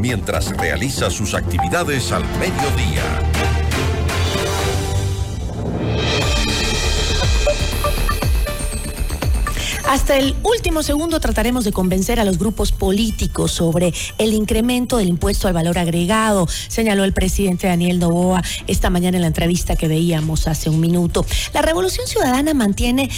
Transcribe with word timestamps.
mientras 0.00 0.56
realiza 0.56 1.10
sus 1.10 1.34
actividades 1.34 2.10
al 2.10 2.24
mediodía. 2.38 3.02
Hasta 9.86 10.16
el 10.16 10.34
último 10.42 10.82
segundo 10.82 11.20
trataremos 11.20 11.64
de 11.64 11.72
convencer 11.72 12.18
a 12.18 12.24
los 12.24 12.38
grupos 12.38 12.72
políticos 12.72 13.52
sobre 13.52 13.92
el 14.16 14.32
incremento 14.32 14.96
del 14.96 15.08
impuesto 15.08 15.46
al 15.46 15.54
valor 15.54 15.78
agregado, 15.78 16.48
señaló 16.68 17.04
el 17.04 17.12
presidente 17.12 17.66
Daniel 17.66 17.98
Novoa 17.98 18.42
esta 18.66 18.88
mañana 18.88 19.18
en 19.18 19.22
la 19.22 19.28
entrevista 19.28 19.76
que 19.76 19.88
veíamos 19.88 20.48
hace 20.48 20.70
un 20.70 20.80
minuto. 20.80 21.26
La 21.52 21.60
Revolución 21.60 22.06
Ciudadana 22.06 22.54
mantiene 22.54 23.10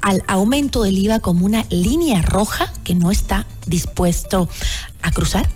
al 0.00 0.22
aumento 0.26 0.82
del 0.82 0.96
IVA 0.96 1.20
como 1.20 1.44
una 1.44 1.66
línea 1.68 2.22
roja 2.22 2.72
que 2.84 2.94
no 2.94 3.10
está 3.10 3.46
dispuesto 3.66 4.48
a 5.02 5.12
cruzar. 5.12 5.46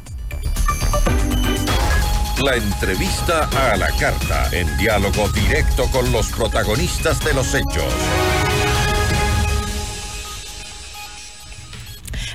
La 2.45 2.57
entrevista 2.57 3.51
a 3.73 3.77
la 3.77 3.89
carta, 3.99 4.49
en 4.53 4.67
diálogo 4.79 5.29
directo 5.29 5.85
con 5.91 6.11
los 6.11 6.29
protagonistas 6.29 7.23
de 7.23 7.35
los 7.35 7.55
hechos. 7.55 7.93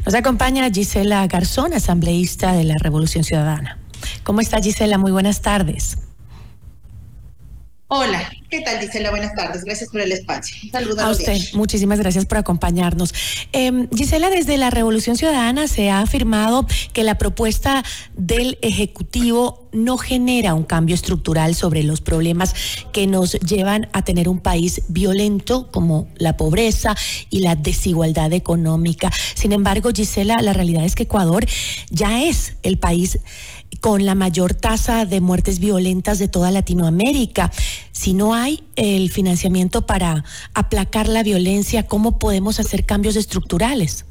Nos 0.06 0.14
acompaña 0.14 0.70
Gisela 0.70 1.26
Garzón, 1.26 1.74
asambleísta 1.74 2.54
de 2.54 2.66
la 2.66 2.76
Revolución 2.80 3.24
Ciudadana. 3.24 3.80
¿Cómo 4.24 4.42
está 4.42 4.62
Gisela? 4.62 5.00
Muy 5.00 5.12
buenas 5.12 5.42
tardes. 5.42 5.98
Hola, 7.88 8.30
¿qué 8.50 8.62
tal 8.62 8.80
Gisela? 8.80 9.10
Buenas 9.10 9.36
tardes, 9.36 9.64
gracias 9.64 9.90
por 9.90 10.02
el 10.02 10.12
espacio. 10.12 10.56
Un 10.64 11.00
a, 11.00 11.10
usted, 11.10 11.38
muchísimas 11.54 12.00
gracias 12.00 12.26
por 12.26 12.38
acompañarnos. 12.38 13.14
Eh, 13.54 13.88
Gisela, 13.96 14.30
desde 14.30 14.58
la 14.58 14.70
Revolución 14.70 15.18
Ciudadana 15.18 15.68
se 15.68 15.90
ha 15.90 16.02
afirmado 16.02 16.66
que 16.94 17.04
la 17.04 17.18
propuesta 17.18 17.84
del 18.16 18.58
Ejecutivo 18.62 19.68
no 19.72 19.98
genera 19.98 20.54
un 20.54 20.64
cambio 20.64 20.96
estructural 20.96 21.54
sobre 21.54 21.84
los 21.84 22.02
problemas 22.02 22.56
que 22.94 23.08
nos 23.08 23.34
llevan 23.34 23.90
a 23.94 24.04
tener 24.04 24.30
un 24.30 24.40
país 24.40 24.82
violento 24.88 25.70
como 25.72 26.08
la 26.16 26.38
pobreza 26.38 26.96
y 27.30 27.40
la 27.40 27.56
desigualdad 27.56 28.32
económica. 28.34 29.12
Sin 29.34 29.52
embargo, 29.52 29.92
Gisela, 29.94 30.38
la 30.42 30.54
realidad 30.54 30.86
es 30.86 30.96
que 30.96 31.04
Ecuador 31.04 31.46
ya 31.90 32.24
es 32.24 32.56
el 32.64 32.78
país 32.78 33.20
con 33.82 34.06
la 34.06 34.16
mayor 34.16 34.54
tasa 34.54 35.06
de 35.06 35.22
muertes 35.22 35.60
violentas 35.60 36.18
de 36.20 36.28
toda 36.28 36.52
Latinoamérica. 36.52 37.52
Si 37.96 38.14
no 38.14 38.34
hay 38.34 38.62
el 38.76 39.10
financiamiento 39.10 39.86
para 39.86 40.26
aplacar 40.54 41.08
la 41.08 41.24
violencia, 41.24 41.88
¿cómo 41.88 42.20
podemos 42.20 42.60
hacer 42.60 42.86
cambios 42.86 43.16
estructurales? 43.16 44.04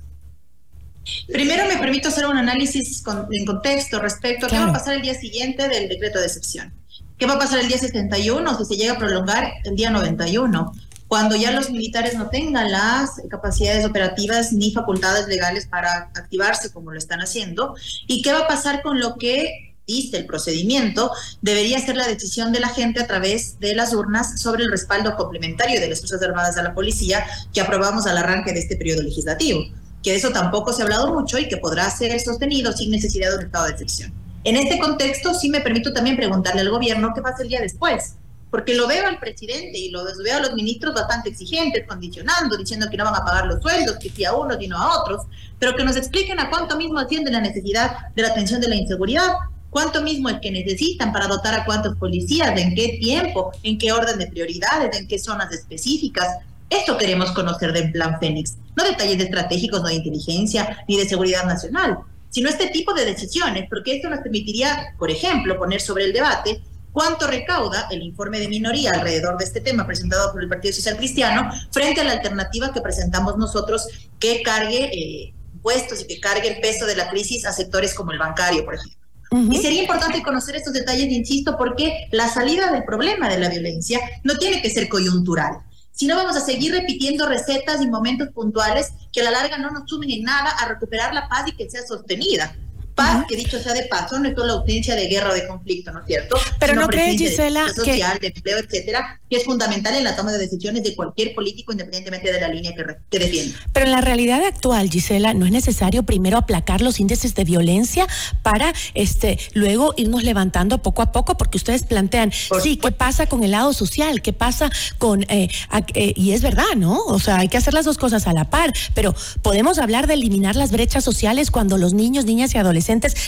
Primero 1.30 1.68
me 1.68 1.76
permito 1.76 2.08
hacer 2.08 2.24
un 2.24 2.38
análisis 2.38 3.04
en 3.30 3.44
contexto 3.44 4.00
respecto 4.00 4.46
a 4.46 4.48
qué 4.48 4.58
va 4.58 4.70
a 4.70 4.72
pasar 4.72 4.94
el 4.94 5.02
día 5.02 5.14
siguiente 5.14 5.68
del 5.68 5.90
decreto 5.90 6.18
de 6.18 6.24
excepción. 6.24 6.72
¿Qué 7.18 7.26
va 7.26 7.34
a 7.34 7.38
pasar 7.38 7.58
el 7.58 7.68
día 7.68 7.76
71 7.76 8.56
si 8.56 8.64
se 8.64 8.76
llega 8.76 8.94
a 8.94 8.98
prolongar 8.98 9.52
el 9.64 9.76
día 9.76 9.90
91? 9.90 10.72
cuando 11.06 11.36
ya 11.36 11.52
los 11.52 11.70
militares 11.70 12.14
no 12.14 12.28
tengan 12.30 12.72
las 12.72 13.20
capacidades 13.28 13.84
operativas 13.84 14.52
ni 14.52 14.72
facultades 14.72 15.28
legales 15.28 15.66
para 15.66 16.10
activarse 16.14 16.72
como 16.72 16.90
lo 16.90 16.98
están 16.98 17.20
haciendo, 17.20 17.76
y 18.08 18.22
qué 18.22 18.32
va 18.32 18.40
a 18.40 18.48
pasar 18.48 18.82
con 18.82 18.98
lo 18.98 19.14
que 19.16 19.73
dice 19.86 20.16
el 20.16 20.26
procedimiento, 20.26 21.10
debería 21.42 21.78
ser 21.78 21.96
la 21.96 22.06
decisión 22.06 22.52
de 22.52 22.60
la 22.60 22.68
gente 22.68 23.00
a 23.00 23.06
través 23.06 23.58
de 23.60 23.74
las 23.74 23.92
urnas 23.92 24.40
sobre 24.40 24.64
el 24.64 24.70
respaldo 24.70 25.16
complementario 25.16 25.80
de 25.80 25.88
las 25.88 26.00
Fuerzas 26.00 26.22
Armadas 26.22 26.56
a 26.56 26.62
la 26.62 26.74
policía 26.74 27.24
que 27.52 27.60
aprobamos 27.60 28.06
al 28.06 28.18
arranque 28.18 28.52
de 28.52 28.60
este 28.60 28.76
periodo 28.76 29.02
legislativo, 29.02 29.60
que 30.02 30.12
de 30.12 30.16
eso 30.16 30.30
tampoco 30.30 30.72
se 30.72 30.82
ha 30.82 30.84
hablado 30.84 31.12
mucho 31.12 31.38
y 31.38 31.48
que 31.48 31.56
podrá 31.56 31.90
ser 31.90 32.18
sostenido 32.20 32.72
sin 32.72 32.90
necesidad 32.90 33.30
de 33.30 33.36
un 33.36 33.44
estado 33.44 33.66
de 33.66 33.72
excepción. 33.72 34.12
En 34.44 34.56
este 34.56 34.78
contexto, 34.78 35.34
sí 35.34 35.48
me 35.48 35.60
permito 35.60 35.92
también 35.92 36.16
preguntarle 36.16 36.60
al 36.60 36.70
gobierno 36.70 37.12
qué 37.14 37.22
pasa 37.22 37.42
el 37.42 37.48
día 37.48 37.60
después 37.60 38.14
porque 38.54 38.72
lo 38.72 38.86
veo 38.86 39.08
al 39.08 39.18
presidente 39.18 39.76
y 39.76 39.90
lo 39.90 40.04
veo 40.22 40.36
a 40.36 40.40
los 40.40 40.54
ministros 40.54 40.94
bastante 40.94 41.28
exigentes, 41.28 41.88
condicionando, 41.88 42.56
diciendo 42.56 42.86
que 42.88 42.96
no 42.96 43.02
van 43.02 43.16
a 43.16 43.24
pagar 43.24 43.46
los 43.46 43.60
sueldos, 43.60 43.96
que 43.96 44.10
sí 44.10 44.24
a 44.24 44.32
unos 44.32 44.62
y 44.62 44.68
no 44.68 44.78
a 44.78 45.02
otros, 45.02 45.22
pero 45.58 45.74
que 45.74 45.82
nos 45.82 45.96
expliquen 45.96 46.38
a 46.38 46.48
cuánto 46.50 46.76
mismo 46.76 47.00
atiende 47.00 47.32
la 47.32 47.40
necesidad 47.40 48.14
de 48.14 48.22
la 48.22 48.28
atención 48.28 48.60
de 48.60 48.68
la 48.68 48.76
inseguridad, 48.76 49.26
cuánto 49.74 50.02
mismo 50.02 50.28
es 50.28 50.38
que 50.38 50.52
necesitan 50.52 51.12
para 51.12 51.26
dotar 51.26 51.52
a 51.52 51.64
cuántos 51.64 51.96
policías, 51.96 52.56
en 52.56 52.76
qué 52.76 52.96
tiempo, 53.00 53.50
en 53.64 53.76
qué 53.76 53.90
orden 53.90 54.20
de 54.20 54.28
prioridades, 54.28 54.96
en 54.96 55.08
qué 55.08 55.18
zonas 55.18 55.52
específicas. 55.52 56.28
Esto 56.70 56.96
queremos 56.96 57.32
conocer 57.32 57.72
del 57.72 57.90
Plan 57.90 58.20
Fénix, 58.20 58.54
no 58.76 58.84
detalles 58.84 59.20
estratégicos, 59.20 59.82
no 59.82 59.88
de 59.88 59.94
inteligencia 59.94 60.84
ni 60.86 60.96
de 60.96 61.08
seguridad 61.08 61.44
nacional, 61.44 61.98
sino 62.30 62.48
este 62.48 62.68
tipo 62.68 62.94
de 62.94 63.04
decisiones, 63.04 63.66
porque 63.68 63.96
esto 63.96 64.08
nos 64.08 64.20
permitiría, 64.20 64.94
por 64.96 65.10
ejemplo, 65.10 65.58
poner 65.58 65.80
sobre 65.80 66.04
el 66.04 66.12
debate 66.12 66.62
cuánto 66.92 67.26
recauda 67.26 67.88
el 67.90 68.00
informe 68.04 68.38
de 68.38 68.46
minoría 68.46 68.92
alrededor 68.92 69.36
de 69.38 69.44
este 69.44 69.60
tema 69.60 69.84
presentado 69.88 70.30
por 70.30 70.40
el 70.40 70.48
Partido 70.48 70.72
Social 70.72 70.96
Cristiano 70.96 71.50
frente 71.72 72.00
a 72.00 72.04
la 72.04 72.12
alternativa 72.12 72.72
que 72.72 72.80
presentamos 72.80 73.36
nosotros 73.36 73.88
que 74.20 74.40
cargue 74.44 74.84
eh, 74.84 75.34
impuestos 75.52 76.02
y 76.02 76.06
que 76.06 76.20
cargue 76.20 76.46
el 76.46 76.60
peso 76.60 76.86
de 76.86 76.94
la 76.94 77.10
crisis 77.10 77.44
a 77.44 77.52
sectores 77.52 77.92
como 77.92 78.12
el 78.12 78.20
bancario, 78.20 78.64
por 78.64 78.76
ejemplo. 78.76 79.03
Y 79.50 79.58
sería 79.58 79.82
importante 79.82 80.22
conocer 80.22 80.56
estos 80.56 80.72
detalles, 80.72 81.10
insisto, 81.10 81.56
porque 81.56 82.08
la 82.12 82.28
salida 82.28 82.70
del 82.70 82.84
problema 82.84 83.28
de 83.28 83.38
la 83.38 83.48
violencia 83.48 84.00
no 84.22 84.36
tiene 84.36 84.62
que 84.62 84.70
ser 84.70 84.88
coyuntural. 84.88 85.58
Si 85.92 86.06
no, 86.06 86.16
vamos 86.16 86.36
a 86.36 86.40
seguir 86.40 86.72
repitiendo 86.72 87.26
recetas 87.26 87.82
y 87.82 87.88
momentos 87.88 88.28
puntuales 88.28 88.92
que 89.12 89.20
a 89.20 89.24
la 89.24 89.30
larga 89.30 89.58
no 89.58 89.70
nos 89.70 89.88
sumen 89.88 90.10
en 90.10 90.22
nada 90.22 90.50
a 90.50 90.68
recuperar 90.68 91.14
la 91.14 91.28
paz 91.28 91.48
y 91.48 91.52
que 91.52 91.70
sea 91.70 91.86
sostenida 91.86 92.54
paz, 92.94 93.24
que 93.28 93.36
dicho 93.36 93.58
sea 93.58 93.74
de 93.74 93.84
paso, 93.84 94.18
no 94.18 94.28
es 94.28 94.34
solo 94.34 94.46
la 94.46 94.52
ausencia 94.54 94.94
de 94.94 95.06
guerra 95.06 95.30
o 95.30 95.34
de 95.34 95.46
conflicto, 95.46 95.92
¿no 95.92 96.00
es 96.00 96.06
cierto? 96.06 96.36
Pero 96.60 96.74
no 96.74 96.86
crees, 96.88 97.18
Gisela, 97.18 97.64
de 97.64 97.74
social, 97.74 98.18
de 98.20 98.28
empleo, 98.28 98.58
etcétera, 98.58 99.20
que 99.28 99.36
es 99.36 99.44
fundamental 99.44 99.94
en 99.94 100.04
la 100.04 100.14
toma 100.16 100.32
de 100.32 100.38
decisiones 100.38 100.82
de 100.84 100.94
cualquier 100.94 101.34
político, 101.34 101.72
independientemente 101.72 102.32
de 102.32 102.40
la 102.40 102.48
línea 102.48 102.74
que, 102.74 102.84
que 103.10 103.18
defienda. 103.18 103.58
Pero 103.72 103.86
en 103.86 103.92
la 103.92 104.00
realidad 104.00 104.44
actual, 104.44 104.90
Gisela, 104.90 105.34
no 105.34 105.46
es 105.46 105.52
necesario 105.52 106.04
primero 106.04 106.38
aplacar 106.38 106.80
los 106.80 107.00
índices 107.00 107.34
de 107.34 107.44
violencia 107.44 108.06
para 108.42 108.72
este 108.94 109.38
luego 109.54 109.94
irnos 109.96 110.22
levantando 110.22 110.78
poco 110.78 111.02
a 111.02 111.12
poco, 111.12 111.36
porque 111.36 111.58
ustedes 111.58 111.82
plantean, 111.82 112.32
sí, 112.62 112.76
¿qué 112.76 112.92
pasa 112.92 113.26
con 113.26 113.42
el 113.42 113.50
lado 113.50 113.72
social? 113.72 114.22
¿Qué 114.22 114.32
pasa 114.32 114.70
con 114.98 115.24
eh, 115.24 115.48
eh, 115.94 116.12
y 116.16 116.32
es 116.32 116.42
verdad, 116.42 116.76
¿no? 116.76 116.98
O 117.06 117.18
sea, 117.18 117.38
hay 117.38 117.48
que 117.48 117.56
hacer 117.56 117.74
las 117.74 117.84
dos 117.84 117.98
cosas 117.98 118.26
a 118.26 118.32
la 118.32 118.50
par, 118.50 118.72
pero 118.94 119.14
podemos 119.42 119.78
hablar 119.78 120.06
de 120.06 120.14
eliminar 120.14 120.54
las 120.54 120.70
brechas 120.70 121.02
sociales 121.02 121.50
cuando 121.50 121.76
los 121.76 121.92
niños, 121.94 122.24
niñas 122.24 122.54
y 122.54 122.58
adolescentes 122.58 122.83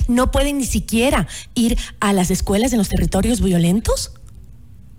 no 0.08 0.30
pueden 0.30 0.58
ni 0.58 0.66
siquiera 0.66 1.26
ir 1.54 1.76
a 2.00 2.12
las 2.12 2.30
escuelas 2.30 2.72
en 2.72 2.78
los 2.78 2.88
territorios 2.88 3.40
violentos? 3.40 4.12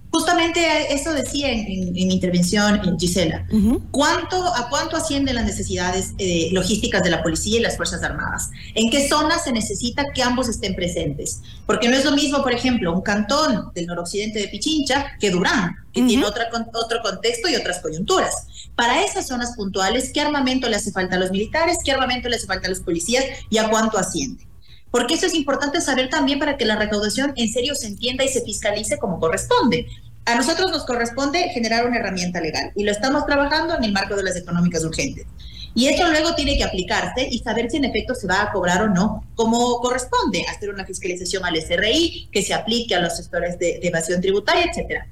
Justamente 0.10 0.94
eso 0.94 1.14
decía 1.14 1.52
en, 1.52 1.92
mi 1.94 2.14
intervención, 2.14 2.98
Gisela. 2.98 3.46
¿Cuánto, 3.92 4.44
¿A 4.56 4.70
cuánto 4.70 4.96
ascienden 4.96 5.36
las 5.36 5.46
necesidades 5.46 6.14
eh, 6.18 6.50
logísticas 6.54 7.04
de 7.04 7.10
la 7.10 7.22
policía 7.22 7.60
y 7.60 7.62
las 7.62 7.76
Fuerzas 7.76 8.02
Armadas? 8.04 8.50
¿En 8.74 8.90
qué 8.90 9.08
zonas 9.08 9.44
se 9.44 9.52
necesita 9.52 10.06
que 10.14 10.24
ambos 10.24 10.48
estén 10.48 10.76
presentes? 10.76 11.42
Porque 11.66 11.90
no 11.90 11.98
es 11.98 12.06
lo 12.06 12.12
mismo, 12.12 12.42
por 12.42 12.54
ejemplo, 12.54 12.94
un 12.94 13.02
cantón 13.02 13.72
del 13.76 13.86
noroccidente 13.86 14.40
de 14.40 14.48
Pichincha 14.48 15.18
que 15.20 15.30
Durán, 15.30 15.76
que 15.94 16.04
tiene 16.04 16.26
otra, 16.26 16.48
otro 16.74 17.02
contexto 17.04 17.50
y 17.50 17.56
otras 17.56 17.80
coyunturas. 17.80 18.48
Para 18.76 19.04
esas 19.04 19.28
zonas 19.28 19.56
puntuales, 19.56 20.12
¿qué 20.14 20.22
armamento 20.22 20.70
le 20.70 20.78
hace 20.78 20.92
falta 20.92 21.16
a 21.16 21.20
los 21.20 21.32
militares? 21.32 21.78
¿Qué 21.84 21.92
armamento 21.92 22.30
le 22.30 22.38
hace 22.38 22.48
falta 22.48 22.68
a 22.68 22.70
los 22.70 22.80
policías? 22.80 23.26
¿Y 23.50 23.58
a 23.58 23.70
cuánto 23.70 23.98
asciende? 23.98 24.48
Porque 24.92 25.16
eso 25.16 25.26
es 25.26 25.34
importante 25.34 25.82
saber 25.82 26.10
también 26.10 26.40
para 26.40 26.58
que 26.58 26.66
la 26.66 26.76
recaudación 26.76 27.34
en 27.36 27.50
serio 27.50 27.76
se 27.76 27.88
entienda 27.88 28.24
y 28.24 28.30
se 28.30 28.42
fiscalice 28.42 28.98
como 28.98 29.20
corresponde. 29.20 29.88
A 30.26 30.36
nosotros 30.36 30.72
nos 30.72 30.86
corresponde 30.86 31.50
generar 31.50 31.86
una 31.86 31.98
herramienta 31.98 32.42
legal 32.42 32.72
y 32.76 32.84
lo 32.84 32.92
estamos 32.92 33.26
trabajando 33.26 33.78
en 33.78 33.84
el 33.84 33.94
marco 33.94 34.16
de 34.16 34.24
las 34.24 34.36
económicas 34.36 34.84
urgentes. 34.84 35.26
Y 35.74 35.88
eso 35.88 36.10
luego 36.10 36.34
tiene 36.34 36.58
que 36.58 36.64
aplicarse 36.64 37.28
y 37.30 37.40
saber 37.40 37.70
si 37.70 37.78
en 37.78 37.86
efecto 37.86 38.16
se 38.16 38.26
va 38.26 38.42
a 38.42 38.52
cobrar 38.52 38.82
o 38.82 38.90
no, 38.90 39.24
como 39.36 39.80
corresponde, 39.80 40.44
hacer 40.50 40.70
una 40.72 40.86
fiscalización 40.86 41.46
al 41.46 41.56
SRI, 41.56 42.30
que 42.32 42.42
se 42.42 42.54
aplique 42.54 42.96
a 42.96 43.00
los 43.00 43.16
sectores 43.16 43.60
de 43.60 43.80
evasión 43.84 44.20
tributaria, 44.20 44.66
etcétera. 44.66 45.08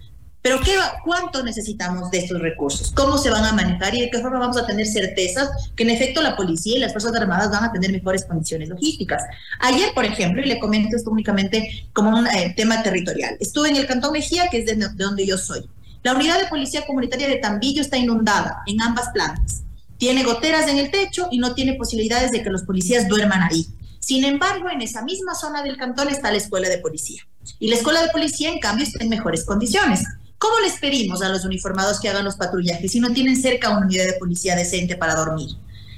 Pero 0.46 0.60
¿qué, 0.60 0.76
¿cuánto 1.04 1.42
necesitamos 1.42 2.12
de 2.12 2.20
estos 2.20 2.40
recursos? 2.40 2.92
¿Cómo 2.92 3.18
se 3.18 3.32
van 3.32 3.46
a 3.46 3.52
manejar 3.52 3.96
y 3.96 4.02
de 4.02 4.12
qué 4.12 4.20
forma 4.20 4.38
vamos 4.38 4.58
a 4.58 4.68
tener 4.68 4.86
certezas 4.86 5.50
que 5.76 5.82
en 5.82 5.90
efecto 5.90 6.22
la 6.22 6.36
policía 6.36 6.78
y 6.78 6.80
las 6.80 6.92
Fuerzas 6.92 7.16
Armadas 7.16 7.50
van 7.50 7.64
a 7.64 7.72
tener 7.72 7.92
mejores 7.92 8.26
condiciones 8.26 8.70
logísticas? 8.70 9.24
Ayer, 9.60 9.92
por 9.96 10.06
ejemplo, 10.06 10.44
y 10.44 10.46
le 10.46 10.60
comento 10.60 10.96
esto 10.96 11.10
únicamente 11.10 11.88
como 11.94 12.12
un 12.16 12.28
eh, 12.28 12.54
tema 12.56 12.84
territorial, 12.84 13.36
estuve 13.40 13.70
en 13.70 13.78
el 13.78 13.88
Cantón 13.88 14.12
Mejía, 14.12 14.48
que 14.52 14.60
es 14.60 14.68
de, 14.68 14.76
de 14.76 15.04
donde 15.04 15.26
yo 15.26 15.36
soy. 15.40 15.68
La 16.04 16.14
unidad 16.14 16.40
de 16.40 16.46
policía 16.46 16.86
comunitaria 16.86 17.28
de 17.28 17.38
Tambillo 17.38 17.82
está 17.82 17.98
inundada 17.98 18.62
en 18.68 18.84
ambas 18.84 19.10
plantas. 19.16 19.64
Tiene 19.98 20.22
goteras 20.22 20.68
en 20.68 20.78
el 20.78 20.92
techo 20.92 21.28
y 21.32 21.40
no 21.40 21.56
tiene 21.56 21.74
posibilidades 21.74 22.32
de 22.32 22.44
que 22.44 22.52
los 22.52 22.62
policías 22.62 23.08
duerman 23.08 23.42
ahí. 23.42 23.66
Sin 24.00 24.24
embargo, 24.24 24.70
en 24.70 24.84
esa 24.84 25.02
misma 25.02 25.34
zona 25.34 25.64
del 25.64 25.76
cantón 25.76 26.10
está 26.10 26.30
la 26.30 26.38
escuela 26.38 26.70
de 26.70 26.78
policía. 26.78 27.24
Y 27.58 27.70
la 27.70 27.78
escuela 27.78 28.04
de 28.04 28.10
policía, 28.10 28.52
en 28.52 28.60
cambio, 28.60 28.86
está 28.86 29.04
en 29.04 29.10
mejores 29.10 29.44
condiciones. 29.44 30.04
¿Cómo 30.46 30.60
les 30.60 30.80
pedimos 30.80 31.24
a 31.24 31.30
los 31.30 31.44
uniformados 31.44 32.00
que 32.00 32.08
hagan 32.08 32.24
los 32.24 32.36
patrullajes 32.36 32.92
si 32.92 33.00
no 33.00 33.12
tienen 33.14 33.36
cerca 33.36 33.72
una 33.72 33.88
unidad 33.88 34.06
de 34.06 34.14
policía 34.14 34.56
decente 34.56 34.96
para 34.96 35.16
dormir? 35.16 35.50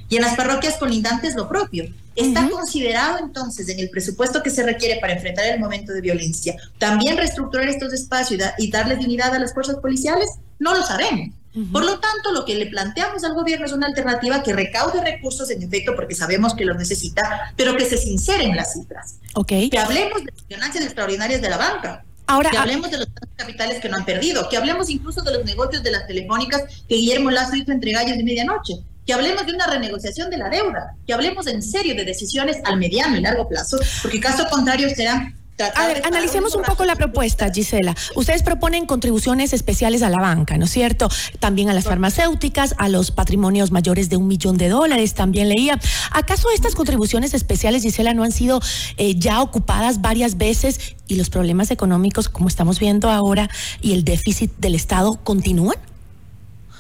Y 0.08 0.16
en 0.16 0.22
las 0.22 0.38
parroquias 0.38 0.76
colindantes 0.76 1.36
lo 1.36 1.50
propio. 1.50 1.94
¿Está 2.16 2.50
considerado 2.50 3.20
entonces 3.20 3.68
en 3.68 3.78
el 3.80 3.90
presupuesto 3.90 4.42
que 4.42 4.50
se 4.50 4.64
requiere 4.64 5.02
para 5.02 5.12
enfrentar 5.12 5.46
el 5.48 5.60
momento 5.60 5.92
de 5.92 6.00
violencia 6.00 6.56
también 6.80 7.18
reestructurar 7.18 7.68
estos 7.68 7.92
espacios 7.92 8.42
y 8.58 8.72
darle 8.72 8.96
dignidad 8.96 9.36
a 9.36 9.40
las 9.40 9.54
fuerzas 9.54 9.76
policiales? 9.82 10.30
No 10.60 10.74
lo 10.74 10.82
sabemos. 10.82 11.36
Por 11.74 11.84
lo 11.84 12.00
tanto, 12.00 12.32
lo 12.32 12.46
que 12.46 12.56
le 12.56 12.68
planteamos 12.68 13.26
al 13.26 13.34
gobierno 13.34 13.66
es 13.66 13.74
una 13.74 13.88
alternativa 13.88 14.44
que 14.44 14.54
recaude 14.54 15.02
recursos 15.02 15.50
en 15.50 15.62
efecto, 15.62 15.94
porque 15.96 16.16
sabemos 16.16 16.54
que 16.54 16.64
los 16.64 16.78
necesita, 16.78 17.52
pero 17.58 17.76
que 17.76 17.86
se 17.86 17.98
sincere 17.98 18.46
en 18.46 18.56
las 18.56 18.74
cifras. 18.74 19.16
Okay. 19.34 19.70
Que 19.70 19.80
hablemos 19.80 20.24
de 20.24 20.32
las 20.32 20.48
ganancias 20.48 20.86
extraordinarias 20.86 21.42
de 21.42 21.50
la 21.50 21.58
banca. 21.58 22.06
Ahora, 22.28 22.52
que 22.52 22.58
hablemos 22.58 22.92
de 22.92 22.98
los 23.00 23.08
capitales 23.36 23.80
que 23.80 23.90
no 23.90 23.98
han 23.98 24.06
perdido, 24.06 24.48
que 24.50 24.58
hablemos 24.58 24.90
incluso 24.90 25.22
de 25.22 25.32
los 25.32 25.46
negocios 25.46 25.82
de 25.82 25.92
las 25.92 26.06
telefónicas 26.08 26.64
que 26.88 26.96
Guillermo 26.96 27.32
Lazo 27.32 27.56
hizo 27.56 27.72
entre 27.72 27.94
gallos 27.94 28.18
de 28.18 28.24
medianoche, 28.24 28.74
que 29.06 29.14
hablemos 29.14 29.46
de 29.46 29.54
una 29.54 29.66
renegociación 29.68 30.30
de 30.30 30.38
la 30.38 30.50
deuda, 30.50 30.96
que 31.08 31.14
hablemos 31.14 31.48
en 31.48 31.64
serio 31.64 31.96
de 31.96 32.04
decisiones 32.04 32.58
al 32.66 32.78
mediano 32.78 33.16
y 33.18 33.22
largo 33.22 33.48
plazo, 33.48 33.78
porque 34.02 34.20
caso 34.20 34.46
contrario 34.50 34.90
serán 34.90 35.38
a 35.60 35.88
ver, 35.88 36.04
analicemos 36.06 36.54
un 36.56 36.62
poco 36.62 36.86
la 36.86 36.96
propuesta, 36.96 37.52
Gisela. 37.52 37.96
Ustedes 38.16 38.44
proponen 38.44 38.86
contribuciones 38.86 39.54
especiales 39.54 40.04
a 40.04 40.10
la 40.10 40.20
banca, 40.20 40.58
¿no 40.58 40.66
es 40.66 40.72
cierto? 40.72 41.10
También 41.40 41.70
a 41.70 41.74
las 41.74 41.86
farmacéuticas, 41.86 42.76
a 42.78 42.90
los 42.90 43.10
patrimonios 43.10 43.72
mayores 43.72 44.10
de 44.10 44.18
un 44.18 44.28
millón 44.28 44.58
de 44.58 44.70
dólares, 44.70 45.16
también 45.16 45.50
leía. 45.50 45.80
¿Acaso 46.12 46.50
estas 46.54 46.76
contribuciones 46.76 47.34
especiales, 47.34 47.82
Gisela, 47.82 48.14
no 48.14 48.24
han 48.24 48.32
sido 48.32 48.62
eh, 48.98 49.16
ya 49.18 49.42
ocupadas 49.42 50.02
varias 50.02 50.38
veces 50.38 50.96
y 51.08 51.16
los 51.16 51.30
problemas 51.32 51.72
económicos, 51.72 52.30
como 52.30 52.48
estamos 52.50 52.80
viendo 52.80 53.10
ahora, 53.10 53.50
y 53.82 53.94
el 53.94 54.04
déficit 54.04 54.52
del 54.60 54.76
Estado 54.76 55.20
continúan? 55.24 55.78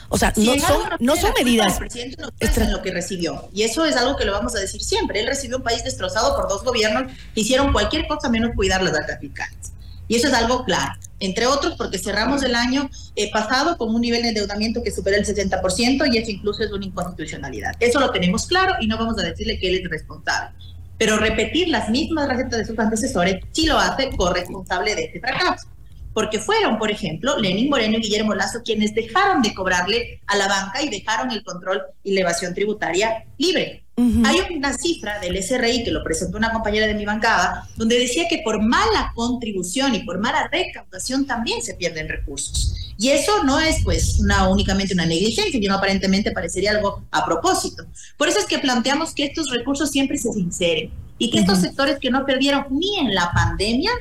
O 0.09 0.18
sea, 0.18 0.33
no, 0.38 0.57
son, 0.59 0.81
no 1.00 1.15
son 1.15 1.31
medidas. 1.38 1.74
El 1.74 1.80
presidente 1.80 2.21
no 2.21 2.30
en 2.39 2.71
lo 2.71 2.81
que 2.81 2.92
recibió. 2.92 3.50
Y 3.54 3.63
eso 3.63 3.86
es 3.86 3.95
algo 3.95 4.15
que 4.15 4.25
lo 4.25 4.31
vamos 4.31 4.56
a 4.56 4.59
decir 4.59 4.81
siempre. 4.81 5.19
Él 5.19 5.27
recibió 5.27 5.57
un 5.57 5.63
país 5.63 5.83
destrozado 5.83 6.36
por 6.36 6.48
dos 6.48 6.63
gobiernos 6.63 7.12
que 7.33 7.42
hicieron 7.42 7.74
cualquier 7.74 8.07
cosa 8.07 8.30
menos 8.30 8.51
cuidar 8.56 8.81
las 8.81 8.94
arcas 8.94 9.19
fiscales. 9.19 9.74
Y 10.07 10.15
eso 10.15 10.27
es 10.27 10.33
algo 10.33 10.63
claro. 10.63 10.94
Entre 11.19 11.48
otros, 11.48 11.75
porque 11.75 11.98
cerramos 11.98 12.44
el 12.44 12.56
año 12.56 12.89
eh, 13.15 13.30
pasado 13.31 13.77
con 13.77 13.94
un 13.94 14.01
nivel 14.01 14.21
de 14.21 14.30
endeudamiento 14.30 14.83
que 14.83 14.92
supera 14.92 15.18
el 15.18 15.25
60% 15.25 16.13
y 16.13 16.18
eso 16.18 16.31
incluso 16.31 16.63
es 16.63 16.71
una 16.71 16.86
inconstitucionalidad. 16.86 17.75
Eso 17.80 18.00
lo 18.00 18.12
tenemos 18.12 18.45
claro 18.48 18.75
y 18.80 18.88
no 18.88 18.98
vamos 18.98 19.18
a 19.18 19.24
decirle 19.24 19.59
que 19.59 19.69
él 19.69 19.81
es 19.83 19.89
responsable. 19.89 20.56
Pero 20.98 21.18
repetir 21.18 21.68
las 21.68 21.89
mismas 21.89 22.30
recetas 22.30 22.59
de 22.59 22.65
sus 22.65 22.80
antecesores 22.80 23.44
sí 23.51 23.65
lo 23.65 23.77
hace 23.77 24.09
corresponsable 24.15 24.95
de 24.95 25.06
este 25.06 25.19
fracaso 25.19 25.68
porque 26.17 26.39
fueron, 26.39 26.79
por 26.79 26.89
ejemplo, 26.89 27.37
Lenín 27.37 27.69
Moreno 27.69 27.99
y 27.99 28.01
Guillermo 28.01 28.33
Lazo 28.33 28.63
quienes 28.65 28.95
dejaron 28.95 29.43
de 29.43 29.53
cobrarle 29.53 30.19
a 30.25 30.35
la 30.35 30.47
banca 30.47 30.81
y 30.81 30.89
dejaron 30.89 31.29
el 31.29 31.43
control 31.43 31.83
y 32.03 32.15
la 32.15 32.21
evasión 32.21 32.55
tributaria 32.55 33.23
libre. 33.37 33.83
Hay 34.25 34.39
una 34.55 34.73
cifra 34.73 35.19
del 35.19 35.37
SRI 35.37 35.83
que 35.83 35.91
lo 35.91 36.03
presentó 36.03 36.39
una 36.39 36.51
compañera 36.51 36.87
de 36.87 36.95
mi 36.95 37.05
bancada, 37.05 37.69
donde 37.75 37.99
decía 37.99 38.23
que 38.27 38.41
por 38.43 38.59
mala 38.59 39.11
contribución 39.13 39.93
y 39.93 39.99
por 40.05 40.17
mala 40.17 40.49
recaudación 40.51 41.27
también 41.27 41.61
se 41.61 41.75
pierden 41.75 42.09
recursos. 42.09 42.73
Y 42.97 43.09
eso 43.09 43.43
no 43.43 43.59
es 43.59 43.83
pues 43.83 44.17
una, 44.19 44.49
únicamente 44.49 44.95
una 44.95 45.05
negligencia, 45.05 45.51
sino 45.51 45.75
aparentemente 45.75 46.31
parecería 46.31 46.71
algo 46.71 47.03
a 47.11 47.27
propósito. 47.27 47.85
Por 48.17 48.27
eso 48.27 48.39
es 48.39 48.45
que 48.45 48.57
planteamos 48.57 49.13
que 49.13 49.25
estos 49.25 49.51
recursos 49.51 49.91
siempre 49.91 50.17
se 50.17 50.29
inseren 50.29 50.89
y 51.19 51.29
que 51.29 51.41
estos 51.41 51.59
sectores 51.59 51.99
que 51.99 52.09
no 52.09 52.25
perdieron 52.25 52.65
ni 52.71 52.97
en 52.97 53.13
la 53.13 53.31
pandemia 53.31 53.91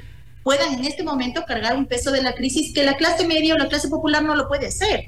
puedan 0.46 0.75
en 0.75 0.84
este 0.84 1.02
momento 1.02 1.43
cargar 1.44 1.76
un 1.76 1.87
peso 1.87 2.12
de 2.12 2.22
la 2.22 2.32
crisis 2.32 2.72
que 2.72 2.84
la 2.84 2.96
clase 2.96 3.26
media 3.26 3.54
o 3.54 3.58
la 3.58 3.66
clase 3.66 3.88
popular 3.88 4.22
no 4.22 4.37
lo 4.37 4.46
puede 4.46 4.69
hacer. 4.69 5.06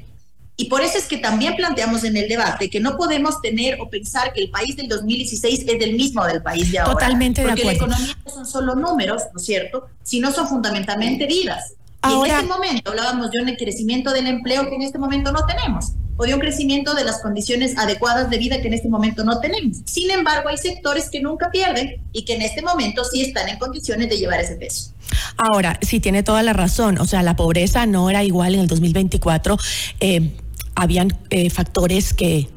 Y 0.56 0.64
por 0.64 0.80
eso 0.80 0.98
es 0.98 1.04
que 1.04 1.18
también 1.18 1.54
planteamos 1.54 2.02
en 2.02 2.16
el 2.16 2.28
debate 2.28 2.68
que 2.68 2.80
no 2.80 2.96
podemos 2.96 3.40
tener 3.40 3.80
o 3.80 3.88
pensar 3.88 4.32
que 4.32 4.40
el 4.40 4.50
país 4.50 4.74
del 4.74 4.88
2016 4.88 5.60
es 5.64 5.80
el 5.80 5.94
mismo 5.94 6.26
del 6.26 6.42
país 6.42 6.72
de 6.72 6.80
ahora. 6.80 6.94
Totalmente 6.94 7.44
de 7.44 7.52
acuerdo. 7.52 7.62
Porque 7.62 7.78
la 7.78 7.84
economía 7.84 8.18
no 8.26 8.32
son 8.32 8.46
solo 8.46 8.74
números, 8.74 9.22
¿no 9.32 9.38
es 9.38 9.46
cierto? 9.46 9.86
Sino 10.02 10.32
son 10.32 10.48
fundamentalmente 10.48 11.28
vidas. 11.28 11.74
Y 12.08 12.12
en 12.12 12.34
este 12.34 12.46
momento 12.46 12.90
hablábamos 12.90 13.30
de 13.30 13.40
un 13.40 13.54
crecimiento 13.54 14.10
del 14.10 14.26
empleo 14.26 14.68
que 14.68 14.74
en 14.74 14.82
este 14.82 14.98
momento 14.98 15.30
no 15.30 15.46
tenemos 15.46 15.92
o 16.18 16.24
de 16.24 16.34
un 16.34 16.40
crecimiento 16.40 16.94
de 16.94 17.04
las 17.04 17.22
condiciones 17.22 17.78
adecuadas 17.78 18.28
de 18.28 18.38
vida 18.38 18.60
que 18.60 18.66
en 18.66 18.74
este 18.74 18.88
momento 18.88 19.24
no 19.24 19.40
tenemos. 19.40 19.78
Sin 19.86 20.10
embargo, 20.10 20.48
hay 20.48 20.58
sectores 20.58 21.08
que 21.10 21.20
nunca 21.20 21.50
pierden 21.50 22.02
y 22.12 22.24
que 22.24 22.34
en 22.34 22.42
este 22.42 22.60
momento 22.60 23.04
sí 23.04 23.22
están 23.22 23.48
en 23.48 23.58
condiciones 23.58 24.10
de 24.10 24.18
llevar 24.18 24.40
ese 24.40 24.56
peso. 24.56 24.92
Ahora, 25.36 25.78
sí 25.80 26.00
tiene 26.00 26.22
toda 26.22 26.42
la 26.42 26.52
razón, 26.52 26.98
o 26.98 27.06
sea, 27.06 27.22
la 27.22 27.36
pobreza 27.36 27.86
no 27.86 28.10
era 28.10 28.24
igual 28.24 28.54
en 28.54 28.60
el 28.60 28.66
2024. 28.66 29.56
Eh, 30.00 30.30
habían 30.74 31.16
eh, 31.30 31.50
factores 31.50 32.12
que 32.12 32.48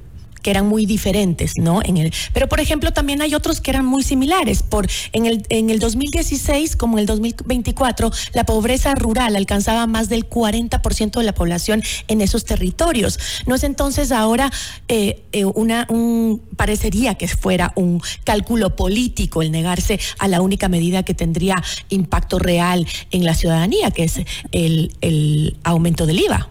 que 0.41 0.51
eran 0.51 0.67
muy 0.67 0.85
diferentes, 0.85 1.57
¿no? 1.57 1.81
En 1.83 1.97
el, 1.97 2.13
pero 2.33 2.47
por 2.47 2.59
ejemplo 2.59 2.91
también 2.91 3.21
hay 3.21 3.35
otros 3.35 3.61
que 3.61 3.71
eran 3.71 3.85
muy 3.85 4.03
similares. 4.03 4.63
Por 4.63 4.87
en 5.13 5.25
el 5.25 5.45
en 5.49 5.69
el 5.69 5.79
2016 5.79 6.75
como 6.75 6.97
en 6.97 7.01
el 7.01 7.05
2024 7.05 8.11
la 8.33 8.45
pobreza 8.45 8.95
rural 8.95 9.35
alcanzaba 9.35 9.87
más 9.87 10.09
del 10.09 10.29
40% 10.29 11.11
de 11.19 11.23
la 11.23 11.33
población 11.33 11.83
en 12.07 12.21
esos 12.21 12.45
territorios. 12.45 13.19
No 13.45 13.55
es 13.55 13.63
entonces 13.63 14.11
ahora 14.11 14.51
eh, 14.87 15.23
eh, 15.31 15.45
una 15.45 15.87
un 15.89 16.41
parecería 16.55 17.15
que 17.15 17.27
fuera 17.27 17.73
un 17.75 18.01
cálculo 18.23 18.75
político 18.75 19.41
el 19.41 19.51
negarse 19.51 19.99
a 20.19 20.27
la 20.27 20.41
única 20.41 20.69
medida 20.69 21.03
que 21.03 21.13
tendría 21.13 21.61
impacto 21.89 22.39
real 22.39 22.87
en 23.11 23.25
la 23.25 23.35
ciudadanía, 23.35 23.91
que 23.91 24.03
es 24.03 24.21
el, 24.51 24.93
el 25.01 25.57
aumento 25.63 26.05
del 26.05 26.19
IVA. 26.19 26.49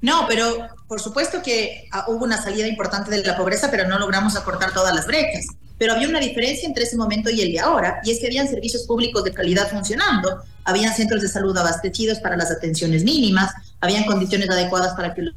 No, 0.00 0.26
pero 0.28 0.73
por 0.86 1.00
supuesto 1.00 1.42
que 1.42 1.88
ah, 1.92 2.04
hubo 2.08 2.24
una 2.24 2.42
salida 2.42 2.66
importante 2.66 3.10
de 3.10 3.24
la 3.24 3.36
pobreza, 3.36 3.70
pero 3.70 3.88
no 3.88 3.98
logramos 3.98 4.36
acortar 4.36 4.72
todas 4.72 4.94
las 4.94 5.06
brechas. 5.06 5.46
Pero 5.78 5.94
había 5.94 6.08
una 6.08 6.20
diferencia 6.20 6.68
entre 6.68 6.84
ese 6.84 6.96
momento 6.96 7.30
y 7.30 7.40
el 7.40 7.52
de 7.52 7.60
ahora, 7.60 8.00
y 8.04 8.12
es 8.12 8.20
que 8.20 8.26
habían 8.26 8.48
servicios 8.48 8.84
públicos 8.84 9.24
de 9.24 9.32
calidad 9.32 9.68
funcionando, 9.68 10.42
habían 10.64 10.94
centros 10.94 11.20
de 11.20 11.28
salud 11.28 11.56
abastecidos 11.56 12.20
para 12.20 12.36
las 12.36 12.50
atenciones 12.50 13.02
mínimas, 13.02 13.52
habían 13.80 14.04
condiciones 14.04 14.48
adecuadas 14.50 14.94
para 14.94 15.14
que 15.14 15.30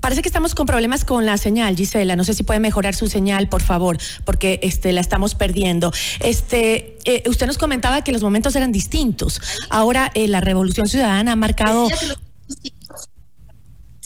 Parece 0.00 0.22
que 0.22 0.28
estamos 0.28 0.54
con 0.54 0.66
problemas 0.66 1.04
con 1.04 1.26
la 1.26 1.36
señal, 1.36 1.76
Gisela. 1.76 2.16
No 2.16 2.24
sé 2.24 2.34
si 2.34 2.42
puede 2.42 2.60
mejorar 2.60 2.94
su 2.94 3.06
señal, 3.08 3.48
por 3.48 3.62
favor, 3.62 3.98
porque 4.24 4.60
este, 4.62 4.92
la 4.92 5.00
estamos 5.00 5.34
perdiendo. 5.34 5.92
Este, 6.20 6.98
eh, 7.04 7.22
usted 7.26 7.46
nos 7.46 7.58
comentaba 7.58 8.02
que 8.02 8.12
los 8.12 8.22
momentos 8.22 8.56
eran 8.56 8.72
distintos. 8.72 9.40
Ahora 9.68 10.10
eh, 10.14 10.28
la 10.28 10.40
Revolución 10.40 10.88
Ciudadana 10.88 11.32
ha 11.32 11.36
marcado 11.36 11.88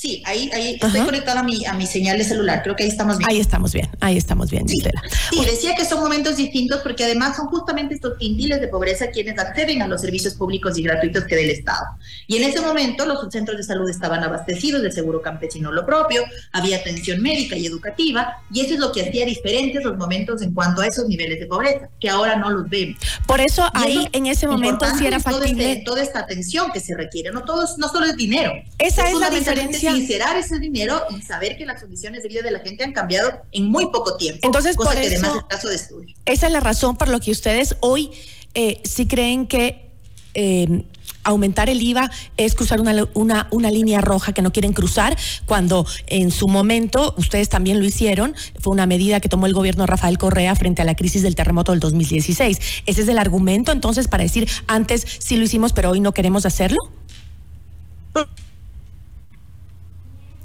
Sí, 0.05 0.23
ahí, 0.27 0.51
ahí 0.53 0.79
estoy 0.83 1.01
conectada 1.01 1.41
a 1.41 1.43
mi, 1.43 1.65
a 1.65 1.73
mi 1.73 1.87
señal 1.87 2.19
de 2.19 2.25
celular. 2.25 2.63
Creo 2.63 2.77
que 2.77 2.83
ahí 2.83 2.91
estamos 2.91 3.17
bien. 3.17 3.31
Ahí 3.31 3.41
estamos 3.41 3.73
bien, 3.73 3.89
ahí 4.01 4.19
estamos 4.19 4.51
bien, 4.51 4.69
sí. 4.69 4.83
Sí, 5.31 5.45
decía 5.47 5.75
que 5.75 5.87
son 5.87 6.01
momentos 6.01 6.37
distintos 6.37 6.83
porque 6.83 7.05
además 7.05 7.37
son 7.37 7.47
justamente 7.47 7.95
estos 7.95 8.19
quintiles 8.19 8.61
de 8.61 8.69
pobreza 8.69 9.07
quienes 9.07 9.39
acceden 9.39 9.81
a 9.81 9.87
los 9.87 10.03
servicios 10.03 10.35
públicos 10.35 10.77
y 10.77 10.83
gratuitos 10.83 11.25
que 11.25 11.37
del 11.37 11.49
Estado. 11.49 11.87
Y 12.27 12.37
en 12.37 12.45
ese 12.51 12.61
momento 12.61 13.07
los 13.07 13.19
centros 13.33 13.57
de 13.57 13.63
salud 13.63 13.89
estaban 13.89 14.23
abastecidos 14.23 14.83
de 14.83 14.93
seguro 14.93 15.23
campesino 15.23 15.73
lo 15.73 15.87
propio, 15.87 16.23
había 16.53 16.77
atención 16.77 17.23
médica 17.23 17.57
y 17.57 17.65
educativa, 17.65 18.43
y 18.53 18.61
eso 18.61 18.75
es 18.75 18.81
lo 18.81 18.93
que 18.93 19.09
hacía 19.09 19.25
diferentes 19.25 19.83
los 19.83 19.97
momentos 19.97 20.43
en 20.43 20.53
cuanto 20.53 20.83
a 20.83 20.87
esos 20.87 21.09
niveles 21.09 21.41
de 21.41 21.47
pobreza, 21.47 21.89
que 21.99 22.11
ahora 22.11 22.37
no 22.37 22.51
los 22.51 22.69
vemos. 22.69 22.99
Por 23.27 23.41
eso 23.41 23.67
ahí 23.73 24.07
en 24.13 24.27
ese 24.27 24.47
momento 24.47 24.85
sí 24.99 25.07
era 25.07 25.19
factible. 25.19 25.73
Este, 25.73 25.85
toda 25.87 26.03
esta 26.03 26.19
atención 26.19 26.71
que 26.73 26.81
se 26.81 26.95
requiere, 26.95 27.31
no, 27.31 27.43
todos, 27.45 27.79
no 27.79 27.89
solo 27.89 28.05
es 28.05 28.17
dinero. 28.17 28.53
Esa 28.79 29.09
es, 29.09 29.19
la 29.19 29.31
diferencia 29.31 29.94
sincerar 29.95 30.37
ese 30.37 30.59
dinero 30.59 31.03
y 31.17 31.23
saber 31.23 31.57
que 31.57 31.67
las 31.67 31.81
condiciones 31.81 32.23
de 32.23 32.29
vida 32.29 32.43
de 32.43 32.51
la 32.51 32.61
gente 32.61 32.85
han 32.85 32.93
cambiado 32.93 33.43
en 33.53 33.67
muy 33.67 33.87
poco 33.87 34.17
tiempo. 34.17 34.41
Entonces, 34.43 34.77
cosa 34.77 34.91
por 34.91 35.01
que 35.01 35.07
eso, 35.07 35.25
además 35.25 35.45
es 35.51 35.57
caso 35.57 35.69
de 35.69 35.77
estudio. 35.77 36.15
Esa 36.25 36.47
es 36.47 36.53
la 36.53 36.61
razón 36.61 36.97
por 36.97 37.09
lo 37.09 37.21
que 37.21 37.31
ustedes 37.31 37.77
hoy 37.81 38.11
eh, 38.55 38.81
sí 38.85 39.07
creen 39.07 39.47
que 39.47 39.91
eh, 40.35 40.85
aumentar 41.25 41.69
el 41.69 41.83
IVA 41.83 42.11
es 42.37 42.55
cruzar 42.55 42.81
una, 42.81 43.09
una, 43.15 43.49
una, 43.51 43.71
línea 43.71 44.01
roja 44.01 44.33
que 44.33 44.43
no 44.43 44.53
quieren 44.53 44.73
cruzar, 44.73 45.17
cuando 45.47 45.87
en 46.07 46.31
su 46.31 46.47
momento 46.47 47.15
ustedes 47.17 47.49
también 47.49 47.81
lo 47.81 47.87
hicieron, 47.87 48.35
fue 48.61 48.73
una 48.73 48.87
medida 48.87 49.21
que 49.21 49.29
tomó 49.29 49.47
el 49.47 49.55
gobierno 49.55 49.85
de 49.85 49.87
Rafael 49.89 50.19
Correa 50.19 50.55
frente 50.55 50.83
a 50.83 50.85
la 50.85 50.95
crisis 50.95 51.23
del 51.23 51.35
terremoto 51.35 51.73
del 51.73 51.81
2016. 51.81 52.59
¿Ese 52.87 53.03
es 53.03 53.09
el 53.09 53.19
argumento 53.19 53.73
entonces 53.73 54.07
para 54.07 54.23
decir 54.23 54.49
antes 54.67 55.05
sí 55.19 55.37
lo 55.37 55.45
hicimos 55.45 55.73
pero 55.73 55.91
hoy 55.91 56.01
no 56.01 56.13
queremos 56.13 56.47
hacerlo? 56.47 56.79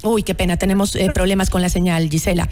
Uy, 0.04 0.24
qué 0.24 0.36
pena, 0.36 0.58
tenemos 0.58 0.96
eh, 0.96 1.12
problemas 1.14 1.50
con 1.50 1.62
la 1.62 1.70
señal, 1.70 2.10
Gisela. 2.10 2.48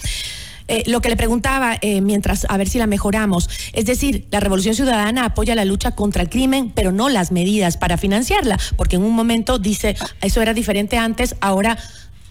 Eh, 0.68 0.84
lo 0.88 1.00
que 1.00 1.08
le 1.08 1.16
preguntaba, 1.16 1.78
eh, 1.82 2.02
mientras 2.02 2.46
a 2.50 2.58
ver 2.58 2.68
si 2.68 2.78
la 2.78 2.88
mejoramos, 2.88 3.50
es 3.72 3.86
decir, 3.86 4.28
la 4.32 4.42
Revolución 4.42 4.76
Ciudadana 4.76 5.24
apoya 5.24 5.56
la 5.56 5.64
lucha 5.64 5.92
contra 5.92 6.22
el 6.24 6.30
crimen, 6.30 6.72
pero 6.76 6.92
no 6.92 7.08
las 7.08 7.32
medidas 7.32 7.78
para 7.78 7.98
financiarla, 7.98 8.60
porque 8.76 8.98
en 8.98 9.04
un 9.04 9.14
momento 9.14 9.60
dice, 9.60 9.96
eso 10.22 10.42
era 10.42 10.54
diferente 10.54 10.98
antes, 10.98 11.36
ahora 11.40 11.78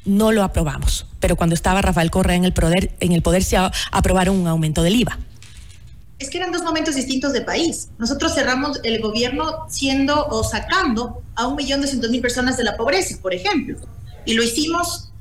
no 0.04 0.32
lo 0.32 0.42
aprobamos. 0.42 1.06
Pero 1.18 1.36
cuando 1.36 1.54
estaba 1.54 1.80
Rafael 1.80 2.10
Correa 2.10 2.36
en 2.36 2.44
el 2.44 2.52
poder, 2.52 2.94
en 3.00 3.12
el 3.12 3.22
poder 3.22 3.42
se 3.42 3.56
aprobaron 3.90 4.36
un 4.36 4.46
aumento 4.46 4.82
del 4.82 4.96
IVA. 4.96 5.18
Es 6.18 6.30
que 6.30 6.38
eran 6.38 6.52
dos 6.52 6.62
momentos 6.62 6.94
distintos 6.94 7.32
de 7.32 7.42
país. 7.42 7.88
Nosotros 7.98 8.34
cerramos 8.34 8.80
el 8.84 9.00
gobierno 9.00 9.66
siendo 9.68 10.26
o 10.28 10.44
sacando 10.44 11.22
a 11.34 11.46
un 11.46 11.56
millón 11.56 11.80
doscientos 11.80 12.10
mil 12.10 12.22
personas 12.22 12.56
de 12.56 12.64
la 12.64 12.76
pobreza, 12.76 13.16
por 13.20 13.34
ejemplo. 13.34 13.78
Y 14.26 14.34
lo 14.34 14.42
hicimos 14.42 15.12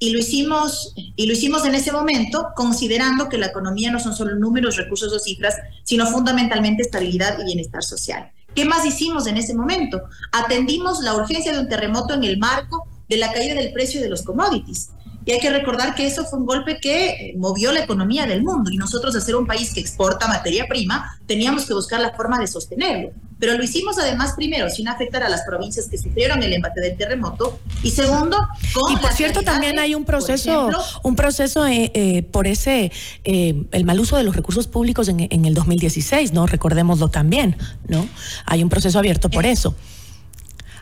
y 0.00 0.10
lo 0.10 0.18
hicimos 0.18 0.94
y 0.96 1.26
lo 1.26 1.32
hicimos 1.32 1.64
en 1.64 1.74
ese 1.74 1.92
momento 1.92 2.48
considerando 2.54 3.28
que 3.28 3.38
la 3.38 3.46
economía 3.46 3.90
no 3.90 4.00
son 4.00 4.14
solo 4.14 4.34
números, 4.36 4.76
recursos 4.76 5.12
o 5.12 5.18
cifras, 5.18 5.54
sino 5.84 6.06
fundamentalmente 6.06 6.82
estabilidad 6.82 7.38
y 7.40 7.44
bienestar 7.44 7.82
social. 7.82 8.30
¿Qué 8.54 8.64
más 8.64 8.84
hicimos 8.84 9.26
en 9.26 9.36
ese 9.36 9.54
momento? 9.54 10.02
Atendimos 10.32 11.00
la 11.00 11.14
urgencia 11.14 11.52
de 11.52 11.60
un 11.60 11.68
terremoto 11.68 12.14
en 12.14 12.24
el 12.24 12.38
marco 12.38 12.88
de 13.08 13.16
la 13.16 13.32
caída 13.32 13.54
del 13.54 13.72
precio 13.72 14.00
de 14.00 14.08
los 14.08 14.22
commodities. 14.22 14.90
Y 15.24 15.32
hay 15.32 15.40
que 15.40 15.50
recordar 15.50 15.94
que 15.94 16.06
eso 16.06 16.24
fue 16.24 16.38
un 16.38 16.46
golpe 16.46 16.78
que 16.80 17.08
eh, 17.08 17.34
movió 17.36 17.70
la 17.70 17.80
economía 17.80 18.26
del 18.26 18.42
mundo 18.42 18.70
y 18.70 18.78
nosotros, 18.78 19.12
de 19.12 19.20
ser 19.20 19.36
un 19.36 19.46
país 19.46 19.74
que 19.74 19.80
exporta 19.80 20.26
materia 20.26 20.66
prima, 20.66 21.18
teníamos 21.26 21.66
que 21.66 21.74
buscar 21.74 22.00
la 22.00 22.14
forma 22.14 22.38
de 22.38 22.46
sostenerlo. 22.46 23.10
Pero 23.38 23.56
lo 23.56 23.62
hicimos 23.62 23.98
además, 23.98 24.32
primero, 24.36 24.68
sin 24.70 24.88
afectar 24.88 25.22
a 25.22 25.28
las 25.28 25.42
provincias 25.42 25.86
que 25.86 25.98
sufrieron 25.98 26.42
el 26.42 26.52
embate 26.52 26.80
del 26.80 26.96
terremoto 26.96 27.58
y 27.82 27.90
segundo, 27.90 28.36
con... 28.74 28.92
Y 28.92 28.96
por 28.96 29.12
cierto, 29.12 29.42
también 29.42 29.78
hay 29.78 29.94
un 29.94 30.04
proceso, 30.04 30.70
un 31.02 31.16
proceso 31.16 31.66
eh, 31.66 31.90
eh, 31.94 32.22
por 32.22 32.46
ese, 32.46 32.90
el 33.24 33.84
mal 33.84 34.00
uso 34.00 34.16
de 34.16 34.24
los 34.24 34.34
recursos 34.34 34.66
públicos 34.66 35.08
en, 35.08 35.28
en 35.30 35.44
el 35.44 35.54
2016, 35.54 36.32
¿no? 36.32 36.46
Recordémoslo 36.46 37.08
también, 37.08 37.56
¿no? 37.86 38.08
Hay 38.44 38.62
un 38.62 38.68
proceso 38.68 38.98
abierto 38.98 39.30
por 39.30 39.46
eso. 39.46 39.74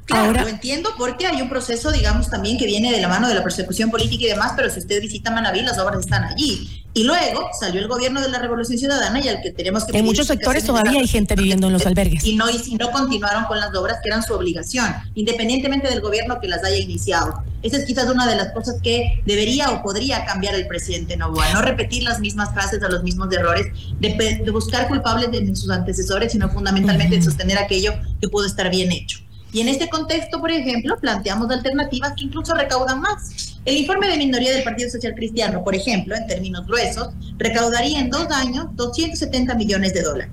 Claro, 0.06 0.32
lo 0.32 0.48
entiendo 0.48 0.90
porque 0.96 1.26
hay 1.26 1.42
un 1.42 1.48
proceso, 1.48 1.90
digamos, 1.90 2.30
también 2.30 2.56
que 2.58 2.64
viene 2.64 2.92
de 2.92 3.00
la 3.00 3.08
mano 3.08 3.26
de 3.28 3.34
la 3.34 3.42
persecución 3.42 3.90
política 3.90 4.24
y 4.24 4.28
demás, 4.28 4.52
pero 4.54 4.70
si 4.70 4.78
usted 4.78 5.00
visita 5.00 5.32
Manaví, 5.32 5.62
las 5.62 5.78
obras 5.80 5.98
están 5.98 6.22
allí. 6.22 6.84
Y 6.94 7.02
luego 7.02 7.50
salió 7.58 7.80
el 7.80 7.88
gobierno 7.88 8.22
de 8.22 8.28
la 8.28 8.38
Revolución 8.38 8.78
Ciudadana 8.78 9.20
y 9.20 9.28
al 9.28 9.42
que 9.42 9.50
tenemos 9.50 9.84
que... 9.84 9.98
En 9.98 10.04
muchos 10.04 10.28
sectores 10.28 10.64
todavía 10.64 11.00
hay 11.00 11.08
gente 11.08 11.34
viviendo 11.34 11.66
en 11.66 11.72
los 11.72 11.84
albergues. 11.86 12.24
Y 12.24 12.36
no, 12.36 12.48
y 12.48 12.76
no 12.76 12.90
continuaron 12.92 13.44
con 13.46 13.58
las 13.58 13.74
obras 13.74 13.98
que 14.00 14.08
eran 14.08 14.22
su 14.22 14.32
obligación, 14.32 14.86
independientemente 15.16 15.88
del 15.88 16.00
gobierno 16.00 16.38
que 16.40 16.46
las 16.46 16.62
haya 16.62 16.78
iniciado. 16.78 17.42
Esa 17.62 17.78
es 17.78 17.84
quizás 17.84 18.08
una 18.08 18.28
de 18.28 18.36
las 18.36 18.52
cosas 18.52 18.76
que 18.80 19.22
debería 19.26 19.70
o 19.72 19.82
podría 19.82 20.24
cambiar 20.24 20.54
el 20.54 20.68
presidente 20.68 21.16
Novoa, 21.16 21.52
no 21.52 21.62
repetir 21.62 22.04
las 22.04 22.20
mismas 22.20 22.54
frases 22.54 22.80
o 22.80 22.88
los 22.88 23.02
mismos 23.02 23.30
errores, 23.32 23.66
de, 23.98 24.50
buscar 24.52 24.86
culpables 24.86 25.32
de 25.32 25.54
sus 25.56 25.68
antecesores, 25.68 26.30
sino 26.30 26.48
fundamentalmente 26.48 27.16
de 27.16 27.22
sostener 27.22 27.58
aquello 27.58 27.92
que 28.20 28.28
pudo 28.28 28.46
estar 28.46 28.70
bien 28.70 28.92
hecho. 28.92 29.25
Y 29.52 29.60
en 29.60 29.68
este 29.68 29.88
contexto, 29.88 30.40
por 30.40 30.50
ejemplo, 30.50 30.96
planteamos 30.98 31.50
alternativas 31.50 32.12
que 32.16 32.24
incluso 32.24 32.54
recaudan 32.54 33.00
más. 33.00 33.58
El 33.64 33.76
informe 33.76 34.08
de 34.08 34.16
minoría 34.16 34.52
del 34.52 34.62
Partido 34.62 34.90
Social 34.90 35.14
Cristiano, 35.14 35.64
por 35.64 35.74
ejemplo, 35.74 36.14
en 36.14 36.26
términos 36.26 36.66
gruesos, 36.66 37.08
recaudaría 37.38 38.00
en 38.00 38.10
dos 38.10 38.30
años 38.30 38.66
270 38.74 39.54
millones 39.54 39.94
de 39.94 40.02
dólares. 40.02 40.32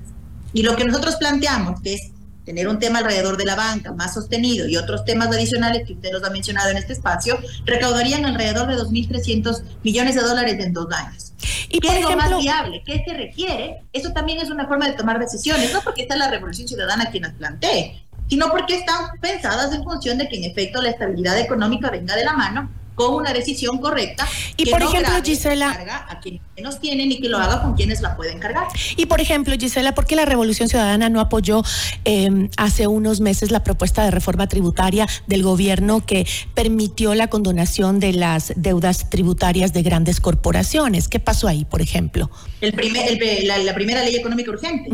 Y 0.54 0.64
lo 0.64 0.76
que 0.76 0.86
nosotros 0.86 1.16
planteamos, 1.16 1.82
que 1.82 1.96
es 1.96 2.12
tener 2.46 2.68
un 2.68 2.80
tema 2.80 3.00
alrededor 3.00 3.38
de 3.38 3.46
la 3.46 3.56
banca 3.56 3.94
más 3.94 4.14
sostenido 4.14 4.68
y 4.68 4.76
otros 4.76 5.06
temas 5.06 5.30
adicionales 5.30 5.88
que 5.88 5.94
usted 5.94 6.12
los 6.12 6.24
ha 6.24 6.30
mencionado 6.30 6.70
en 6.70 6.78
este 6.78 6.94
espacio, 6.94 7.40
recaudarían 7.66 8.26
alrededor 8.26 8.68
de 8.68 8.76
2.300 8.76 9.64
millones 9.84 10.16
de 10.16 10.22
dólares 10.22 10.58
en 10.60 10.74
dos 10.74 10.88
años. 10.92 11.34
¿Y 11.70 11.80
¿Qué 11.80 11.88
es 11.88 12.02
lo 12.02 12.16
más 12.16 12.38
viable? 12.38 12.84
¿Qué 12.86 13.04
se 13.06 13.14
requiere? 13.14 13.84
Eso 13.94 14.12
también 14.12 14.40
es 14.40 14.50
una 14.50 14.68
forma 14.68 14.88
de 14.88 14.94
tomar 14.94 15.20
decisiones, 15.20 15.74
no 15.74 15.82
porque 15.82 16.04
está 16.04 16.16
la 16.16 16.30
revolución 16.30 16.68
ciudadana 16.68 17.10
quien 17.10 17.24
las 17.24 17.34
plantee, 17.34 18.03
sino 18.30 18.50
porque 18.50 18.76
están 18.76 19.20
pensadas 19.22 19.74
en 19.74 19.84
función 19.84 20.18
de 20.18 20.28
que 20.28 20.38
en 20.38 20.46
efecto 20.46 20.82
la 20.82 20.90
estabilidad 20.90 21.40
económica 21.40 21.90
venga 21.90 22.16
de 22.16 22.26
la 22.26 22.34
mano 22.34 22.70
con 22.96 23.16
una 23.16 23.34
decisión 23.34 23.78
correcta. 23.80 24.28
Y 24.58 24.70
por 24.70 24.82
ejemplo, 24.82 25.14
Gisela. 25.24 26.06
A 26.10 26.20
quienes 26.20 26.42
nos 26.62 26.80
tienen 26.80 27.12
y 27.12 27.20
que 27.20 27.30
lo 27.30 27.38
haga 27.38 27.62
con 27.62 27.74
quienes 27.74 28.02
la 28.02 28.16
pueden 28.16 28.40
cargar. 28.40 28.68
Y 28.96 29.06
por 29.06 29.20
ejemplo, 29.22 29.56
Gisela, 29.58 29.96
¿por 29.96 30.06
qué 30.06 30.16
la 30.16 30.26
Revolución 30.26 30.70
Ciudadana 30.70 31.10
no 31.10 31.20
apoyó 31.20 31.64
em, 32.06 32.50
hace 32.58 32.88
unos 32.88 33.20
meses 33.20 33.52
la 33.52 33.64
propuesta 33.64 34.04
de 34.04 34.12
reforma 34.12 34.48
tributaria 34.48 35.08
del 35.28 35.44
gobierno 35.44 36.06
que 36.06 36.28
permitió 36.54 37.16
la 37.16 37.28
condonación 37.28 38.00
de 38.00 38.14
las 38.14 38.54
deudas 38.56 39.10
tributarias 39.10 39.74
de 39.74 39.82
grandes 39.82 40.20
corporaciones? 40.20 41.08
¿Qué 41.08 41.20
pasó 41.20 41.48
ahí, 41.48 41.66
por 41.66 41.82
ejemplo? 41.82 42.30
El 42.62 42.74
primer, 42.74 43.18
la, 43.44 43.74
primera 43.74 44.04
ley 44.04 44.16
económica 44.16 44.52
urgente. 44.52 44.90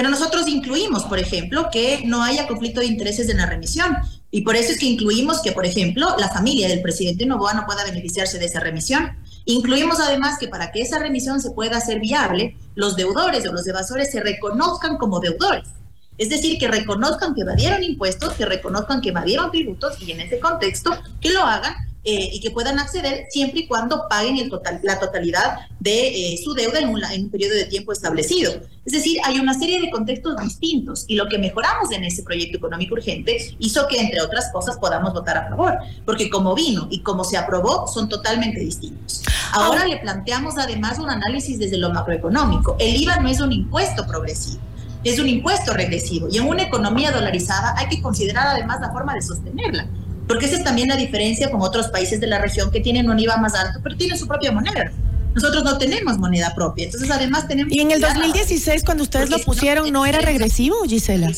Pero 0.00 0.08
nosotros 0.08 0.48
incluimos, 0.48 1.04
por 1.04 1.18
ejemplo, 1.18 1.68
que 1.70 2.04
no 2.06 2.22
haya 2.22 2.46
conflicto 2.46 2.80
de 2.80 2.86
intereses 2.86 3.28
en 3.28 3.36
la 3.36 3.44
remisión. 3.44 3.98
Y 4.30 4.40
por 4.40 4.56
eso 4.56 4.72
es 4.72 4.78
que 4.78 4.86
incluimos 4.86 5.42
que, 5.42 5.52
por 5.52 5.66
ejemplo, 5.66 6.16
la 6.16 6.30
familia 6.30 6.68
del 6.68 6.80
presidente 6.80 7.26
Novoa 7.26 7.52
no 7.52 7.66
pueda 7.66 7.84
beneficiarse 7.84 8.38
de 8.38 8.46
esa 8.46 8.60
remisión. 8.60 9.18
Incluimos 9.44 10.00
además 10.00 10.38
que 10.38 10.48
para 10.48 10.72
que 10.72 10.80
esa 10.80 10.98
remisión 11.00 11.38
se 11.38 11.50
pueda 11.50 11.76
hacer 11.76 12.00
viable, 12.00 12.56
los 12.76 12.96
deudores 12.96 13.46
o 13.46 13.52
los 13.52 13.68
evasores 13.68 14.10
se 14.10 14.20
reconozcan 14.20 14.96
como 14.96 15.20
deudores. 15.20 15.68
Es 16.16 16.30
decir, 16.30 16.58
que 16.58 16.68
reconozcan 16.68 17.34
que 17.34 17.42
evadieron 17.42 17.82
impuestos, 17.82 18.32
que 18.32 18.46
reconozcan 18.46 19.02
que 19.02 19.10
evadieron 19.10 19.50
tributos 19.50 20.00
y 20.00 20.12
en 20.12 20.22
ese 20.22 20.40
contexto 20.40 20.92
que 21.20 21.28
lo 21.28 21.42
hagan 21.42 21.74
eh, 22.02 22.30
y 22.32 22.40
que 22.40 22.50
puedan 22.50 22.78
acceder 22.78 23.26
siempre 23.28 23.60
y 23.60 23.66
cuando 23.66 24.06
paguen 24.08 24.38
el 24.38 24.48
total, 24.48 24.80
la 24.82 24.98
totalidad 24.98 25.68
de 25.80 26.32
eh, 26.32 26.40
su 26.42 26.54
deuda 26.54 26.78
en 26.78 26.88
un, 26.88 27.04
en 27.04 27.24
un, 27.24 27.30
periodo 27.30 27.54
de 27.54 27.66
tiempo 27.66 27.92
establecido. 27.92 28.52
Es 28.86 28.94
decir, 28.94 29.18
hay 29.22 29.38
una 29.38 29.52
serie 29.52 29.78
de 29.82 29.90
contextos 29.90 30.34
distintos 30.42 31.04
y 31.08 31.16
lo 31.16 31.28
que 31.28 31.36
mejoramos 31.36 31.92
en 31.92 32.04
ese 32.04 32.22
proyecto 32.22 32.56
económico 32.56 32.94
urgente 32.94 33.54
hizo 33.58 33.86
que, 33.86 34.00
entre 34.00 34.22
otras 34.22 34.50
cosas, 34.50 34.78
podamos 34.78 35.12
votar 35.12 35.36
a 35.36 35.48
favor, 35.50 35.74
porque 36.06 36.30
como 36.30 36.54
vino 36.54 36.88
y 36.90 37.00
como 37.02 37.22
se 37.22 37.36
aprobó 37.36 37.86
son 37.86 38.08
totalmente 38.08 38.60
distintos. 38.60 39.22
Ahora 39.52 39.86
le 39.86 39.98
planteamos 39.98 40.56
además 40.56 40.98
un 40.98 41.10
análisis 41.10 41.58
desde 41.58 41.76
lo 41.76 41.90
macroeconómico. 41.90 42.76
El 42.78 42.96
IVA 42.96 43.16
no 43.16 43.28
es 43.28 43.40
un 43.40 43.52
impuesto 43.52 44.06
progresivo 44.06 44.60
es 45.02 45.18
un 45.18 45.28
impuesto 45.28 45.72
regresivo 45.72 46.28
y 46.30 46.36
en 46.36 46.46
una 46.46 46.62
economía 46.62 47.10
dolarizada 47.10 47.74
hay 47.78 47.88
que 47.88 48.02
considerar 48.02 48.48
además 48.48 48.80
la 48.82 48.92
forma 48.92 49.14
de 49.14 49.22
sostenerla 49.22 49.86
porque 50.30 50.46
esa 50.46 50.58
es 50.58 50.62
también 50.62 50.86
la 50.86 50.94
diferencia 50.94 51.50
con 51.50 51.60
otros 51.60 51.88
países 51.88 52.20
de 52.20 52.28
la 52.28 52.38
región 52.38 52.70
que 52.70 52.78
tienen 52.78 53.10
un 53.10 53.18
IVA 53.18 53.36
más 53.38 53.52
alto, 53.56 53.80
pero 53.82 53.96
tienen 53.96 54.16
su 54.16 54.28
propia 54.28 54.52
moneda. 54.52 54.92
Nosotros 55.34 55.64
no 55.64 55.76
tenemos 55.76 56.18
moneda 56.18 56.54
propia, 56.54 56.84
entonces 56.84 57.10
además 57.10 57.48
tenemos... 57.48 57.72
Y 57.74 57.80
en 57.80 57.90
el 57.90 58.00
2016, 58.00 58.84
cuando 58.84 59.02
ustedes 59.02 59.28
lo 59.28 59.40
pusieron, 59.40 59.90
¿no 59.90 60.06
era 60.06 60.20
regresivo, 60.20 60.84
Gisela? 60.84 61.32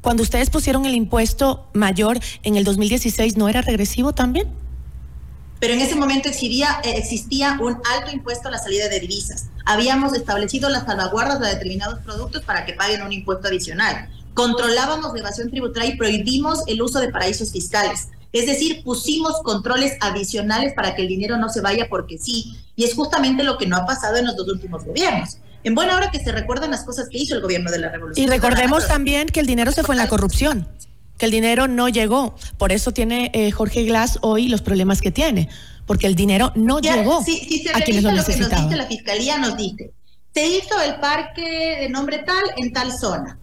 Cuando 0.00 0.22
ustedes 0.22 0.48
pusieron 0.50 0.86
el 0.86 0.94
impuesto 0.94 1.68
mayor 1.72 2.20
en 2.44 2.54
el 2.54 2.62
2016, 2.62 3.36
¿no 3.36 3.48
era 3.48 3.62
regresivo 3.62 4.12
también? 4.12 4.46
Pero 5.58 5.74
en 5.74 5.80
ese 5.80 5.96
momento 5.96 6.28
existía, 6.28 6.80
existía 6.84 7.58
un 7.60 7.78
alto 7.96 8.12
impuesto 8.12 8.46
a 8.46 8.52
la 8.52 8.58
salida 8.58 8.88
de 8.88 9.00
divisas. 9.00 9.46
Habíamos 9.64 10.14
establecido 10.14 10.68
las 10.68 10.84
salvaguardas 10.84 11.40
de 11.40 11.48
determinados 11.48 11.98
productos 11.98 12.44
para 12.44 12.64
que 12.64 12.74
paguen 12.74 13.02
un 13.02 13.12
impuesto 13.12 13.48
adicional. 13.48 14.08
Controlábamos 14.34 15.14
la 15.14 15.18
evasión 15.18 15.50
tributaria 15.50 15.94
y 15.94 15.96
prohibimos 15.96 16.62
el 16.68 16.80
uso 16.80 17.00
de 17.00 17.08
paraísos 17.08 17.50
fiscales. 17.50 18.10
Es 18.38 18.46
decir, 18.46 18.82
pusimos 18.82 19.40
controles 19.42 19.96
adicionales 20.00 20.74
para 20.74 20.94
que 20.94 21.02
el 21.02 21.08
dinero 21.08 21.38
no 21.38 21.48
se 21.48 21.60
vaya 21.60 21.88
porque 21.88 22.18
sí. 22.18 22.56
Y 22.76 22.84
es 22.84 22.94
justamente 22.94 23.44
lo 23.44 23.56
que 23.56 23.66
no 23.66 23.76
ha 23.76 23.86
pasado 23.86 24.16
en 24.16 24.26
los 24.26 24.36
dos 24.36 24.48
últimos 24.48 24.84
gobiernos. 24.84 25.38
En 25.64 25.74
buena 25.74 25.96
hora 25.96 26.10
que 26.10 26.20
se 26.22 26.32
recuerdan 26.32 26.70
las 26.70 26.84
cosas 26.84 27.08
que 27.08 27.18
hizo 27.18 27.34
el 27.34 27.40
gobierno 27.40 27.70
de 27.70 27.78
la 27.78 27.88
revolución. 27.88 28.26
Y 28.26 28.30
recordemos 28.30 28.86
también 28.86 29.28
que 29.28 29.40
el 29.40 29.46
dinero 29.46 29.72
se 29.72 29.82
fue 29.82 29.94
en 29.94 30.00
la 30.00 30.08
corrupción, 30.08 30.68
que 31.18 31.26
el 31.26 31.32
dinero 31.32 31.66
no 31.66 31.88
llegó. 31.88 32.36
Por 32.58 32.72
eso 32.72 32.92
tiene 32.92 33.30
eh, 33.32 33.50
Jorge 33.50 33.84
Glass 33.84 34.18
hoy 34.22 34.48
los 34.48 34.62
problemas 34.62 35.00
que 35.00 35.10
tiene, 35.10 35.48
porque 35.86 36.06
el 36.06 36.14
dinero 36.14 36.52
no 36.54 36.78
llegó 36.78 37.24
si 37.24 37.62
se 37.62 37.70
a 37.70 37.80
quienes 37.80 38.04
lo, 38.04 38.12
lo 38.12 38.24
que 38.24 38.36
nos 38.36 38.50
dice 38.50 38.76
la 38.76 38.86
fiscalía, 38.86 39.38
nos 39.38 39.56
dice, 39.56 39.92
se 40.34 40.46
hizo 40.46 40.80
el 40.82 40.96
parque 40.96 41.78
de 41.80 41.88
nombre 41.88 42.18
tal 42.18 42.44
en 42.58 42.72
tal 42.72 42.92
zona 42.92 43.38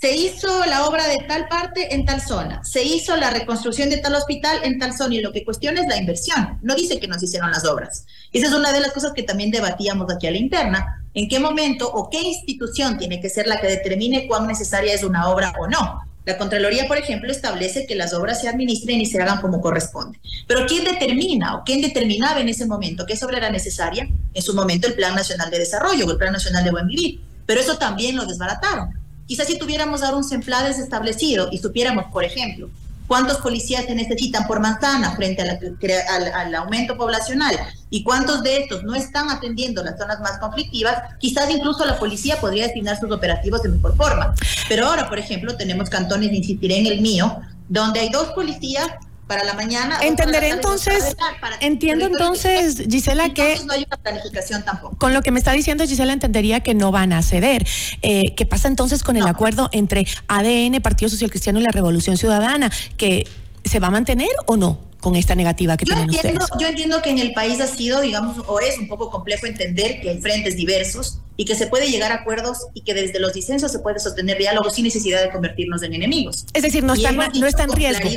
se 0.00 0.14
hizo 0.14 0.64
la 0.66 0.86
obra 0.86 1.08
de 1.08 1.16
tal 1.26 1.48
parte 1.48 1.92
en 1.92 2.04
tal 2.04 2.20
zona, 2.20 2.62
se 2.62 2.84
hizo 2.84 3.16
la 3.16 3.30
reconstrucción 3.30 3.90
de 3.90 3.96
tal 3.96 4.14
hospital 4.14 4.60
en 4.62 4.78
tal 4.78 4.96
zona 4.96 5.16
y 5.16 5.20
lo 5.20 5.32
que 5.32 5.44
cuestiona 5.44 5.80
es 5.80 5.88
la 5.88 5.96
inversión, 5.96 6.58
no 6.62 6.76
dice 6.76 7.00
que 7.00 7.08
no 7.08 7.18
se 7.18 7.24
hicieron 7.24 7.50
las 7.50 7.64
obras. 7.64 8.06
Esa 8.32 8.46
es 8.46 8.52
una 8.52 8.72
de 8.72 8.80
las 8.80 8.92
cosas 8.92 9.12
que 9.12 9.24
también 9.24 9.50
debatíamos 9.50 10.12
aquí 10.12 10.28
a 10.28 10.30
la 10.30 10.36
interna, 10.36 11.02
en 11.14 11.28
qué 11.28 11.40
momento 11.40 11.90
o 11.90 12.08
qué 12.10 12.22
institución 12.22 12.96
tiene 12.96 13.20
que 13.20 13.28
ser 13.28 13.48
la 13.48 13.60
que 13.60 13.66
determine 13.66 14.28
cuán 14.28 14.46
necesaria 14.46 14.94
es 14.94 15.02
una 15.02 15.28
obra 15.28 15.52
o 15.58 15.66
no. 15.66 16.00
La 16.24 16.38
Contraloría, 16.38 16.86
por 16.86 16.98
ejemplo, 16.98 17.32
establece 17.32 17.86
que 17.86 17.96
las 17.96 18.12
obras 18.12 18.40
se 18.40 18.48
administren 18.48 19.00
y 19.00 19.06
se 19.06 19.20
hagan 19.20 19.40
como 19.40 19.60
corresponde. 19.60 20.20
Pero 20.46 20.66
¿quién 20.66 20.84
determina 20.84 21.56
o 21.56 21.64
quién 21.64 21.80
determinaba 21.80 22.40
en 22.40 22.50
ese 22.50 22.66
momento 22.66 23.06
qué 23.06 23.18
obra 23.24 23.38
era 23.38 23.50
necesaria? 23.50 24.06
En 24.34 24.42
su 24.42 24.54
momento 24.54 24.86
el 24.86 24.94
Plan 24.94 25.14
Nacional 25.14 25.50
de 25.50 25.58
Desarrollo 25.58 26.06
o 26.06 26.10
el 26.10 26.18
Plan 26.18 26.34
Nacional 26.34 26.62
de 26.62 26.70
Buen 26.70 26.86
Vivir. 26.86 27.20
Pero 27.46 27.62
eso 27.62 27.78
también 27.78 28.14
lo 28.14 28.26
desbarataron. 28.26 28.97
Quizás 29.28 29.46
si 29.46 29.58
tuviéramos 29.58 30.02
ahora 30.02 30.16
un 30.16 30.24
SEMPLADES 30.24 30.78
establecido 30.78 31.50
y 31.52 31.58
supiéramos, 31.58 32.06
por 32.06 32.24
ejemplo, 32.24 32.70
cuántos 33.06 33.36
policías 33.36 33.84
se 33.84 33.94
necesitan 33.94 34.46
por 34.46 34.58
manzana 34.58 35.14
frente 35.16 35.42
al, 35.42 36.54
aumento 36.54 36.96
poblacional 36.96 37.54
y 37.90 38.02
cuántos 38.04 38.42
de 38.42 38.62
estos 38.62 38.84
no 38.84 38.94
están 38.94 39.28
atendiendo 39.28 39.84
las 39.84 39.98
zonas 39.98 40.20
más 40.20 40.38
conflictivas, 40.38 41.14
quizás 41.18 41.50
incluso 41.50 41.84
la 41.84 41.98
policía 41.98 42.40
podría 42.40 42.64
destinar 42.64 42.98
sus 42.98 43.12
operativos 43.12 43.62
de 43.62 43.68
mejor 43.68 43.94
forma. 43.98 44.34
Pero 44.66 44.86
ahora, 44.86 45.10
por 45.10 45.18
ejemplo, 45.18 45.58
tenemos 45.58 45.90
cantones, 45.90 46.32
insistiré 46.32 46.78
en 46.78 46.86
el 46.86 47.02
mío, 47.02 47.38
donde 47.68 48.00
hay 48.00 48.08
dos 48.08 48.28
policías 48.28 48.88
para 49.28 49.44
la 49.44 49.54
mañana. 49.54 50.00
Entenderé 50.02 50.48
entonces, 50.48 51.16
entiendo 51.60 52.06
entonces, 52.06 52.82
Gisela, 52.90 53.32
que... 53.32 53.60
No 53.64 53.74
hay 53.74 53.84
una 53.86 53.96
planificación 53.98 54.64
tampoco. 54.64 54.96
Con 54.96 55.14
lo 55.14 55.22
que 55.22 55.30
me 55.30 55.38
está 55.38 55.52
diciendo 55.52 55.84
Gisela, 55.86 56.12
entendería 56.12 56.60
que 56.60 56.74
no 56.74 56.90
van 56.90 57.12
a 57.12 57.22
ceder. 57.22 57.64
Eh, 58.02 58.34
¿Qué 58.34 58.46
pasa 58.46 58.66
entonces 58.66 59.04
con 59.04 59.16
el 59.16 59.26
acuerdo 59.26 59.68
entre 59.72 60.06
ADN, 60.26 60.80
Partido 60.82 61.10
Social 61.10 61.30
Cristiano 61.30 61.60
y 61.60 61.62
la 61.62 61.70
Revolución 61.70 62.16
Ciudadana? 62.16 62.72
¿Que 62.96 63.28
se 63.64 63.78
va 63.78 63.88
a 63.88 63.90
mantener 63.90 64.30
o 64.46 64.56
no? 64.56 64.88
con 65.00 65.14
esta 65.14 65.36
negativa 65.36 65.76
que 65.76 65.84
tienen 65.84 66.12
entiendo, 66.12 66.42
ustedes. 66.42 66.60
Yo 66.60 66.66
entiendo 66.66 67.00
que 67.02 67.10
en 67.10 67.20
el 67.20 67.32
país 67.32 67.60
ha 67.60 67.68
sido, 67.68 68.00
digamos, 68.00 68.42
o 68.48 68.58
es 68.58 68.78
un 68.78 68.88
poco 68.88 69.10
complejo 69.10 69.46
entender 69.46 70.00
que 70.00 70.10
hay 70.10 70.20
frentes 70.20 70.56
diversos 70.56 71.20
y 71.36 71.44
que 71.44 71.54
se 71.54 71.68
puede 71.68 71.88
llegar 71.88 72.10
a 72.10 72.16
acuerdos 72.16 72.66
y 72.74 72.80
que 72.80 72.94
desde 72.94 73.20
los 73.20 73.32
disensos 73.32 73.70
se 73.70 73.78
puede 73.78 74.00
sostener 74.00 74.38
diálogos 74.38 74.74
sin 74.74 74.84
necesidad 74.84 75.22
de 75.22 75.30
convertirnos 75.30 75.84
en 75.84 75.94
enemigos. 75.94 76.46
Es 76.52 76.64
decir, 76.64 76.82
no 76.82 76.94
está, 76.94 77.12
no 77.12 77.46
está 77.46 77.62
en 77.62 77.72
riesgo. 77.72 78.08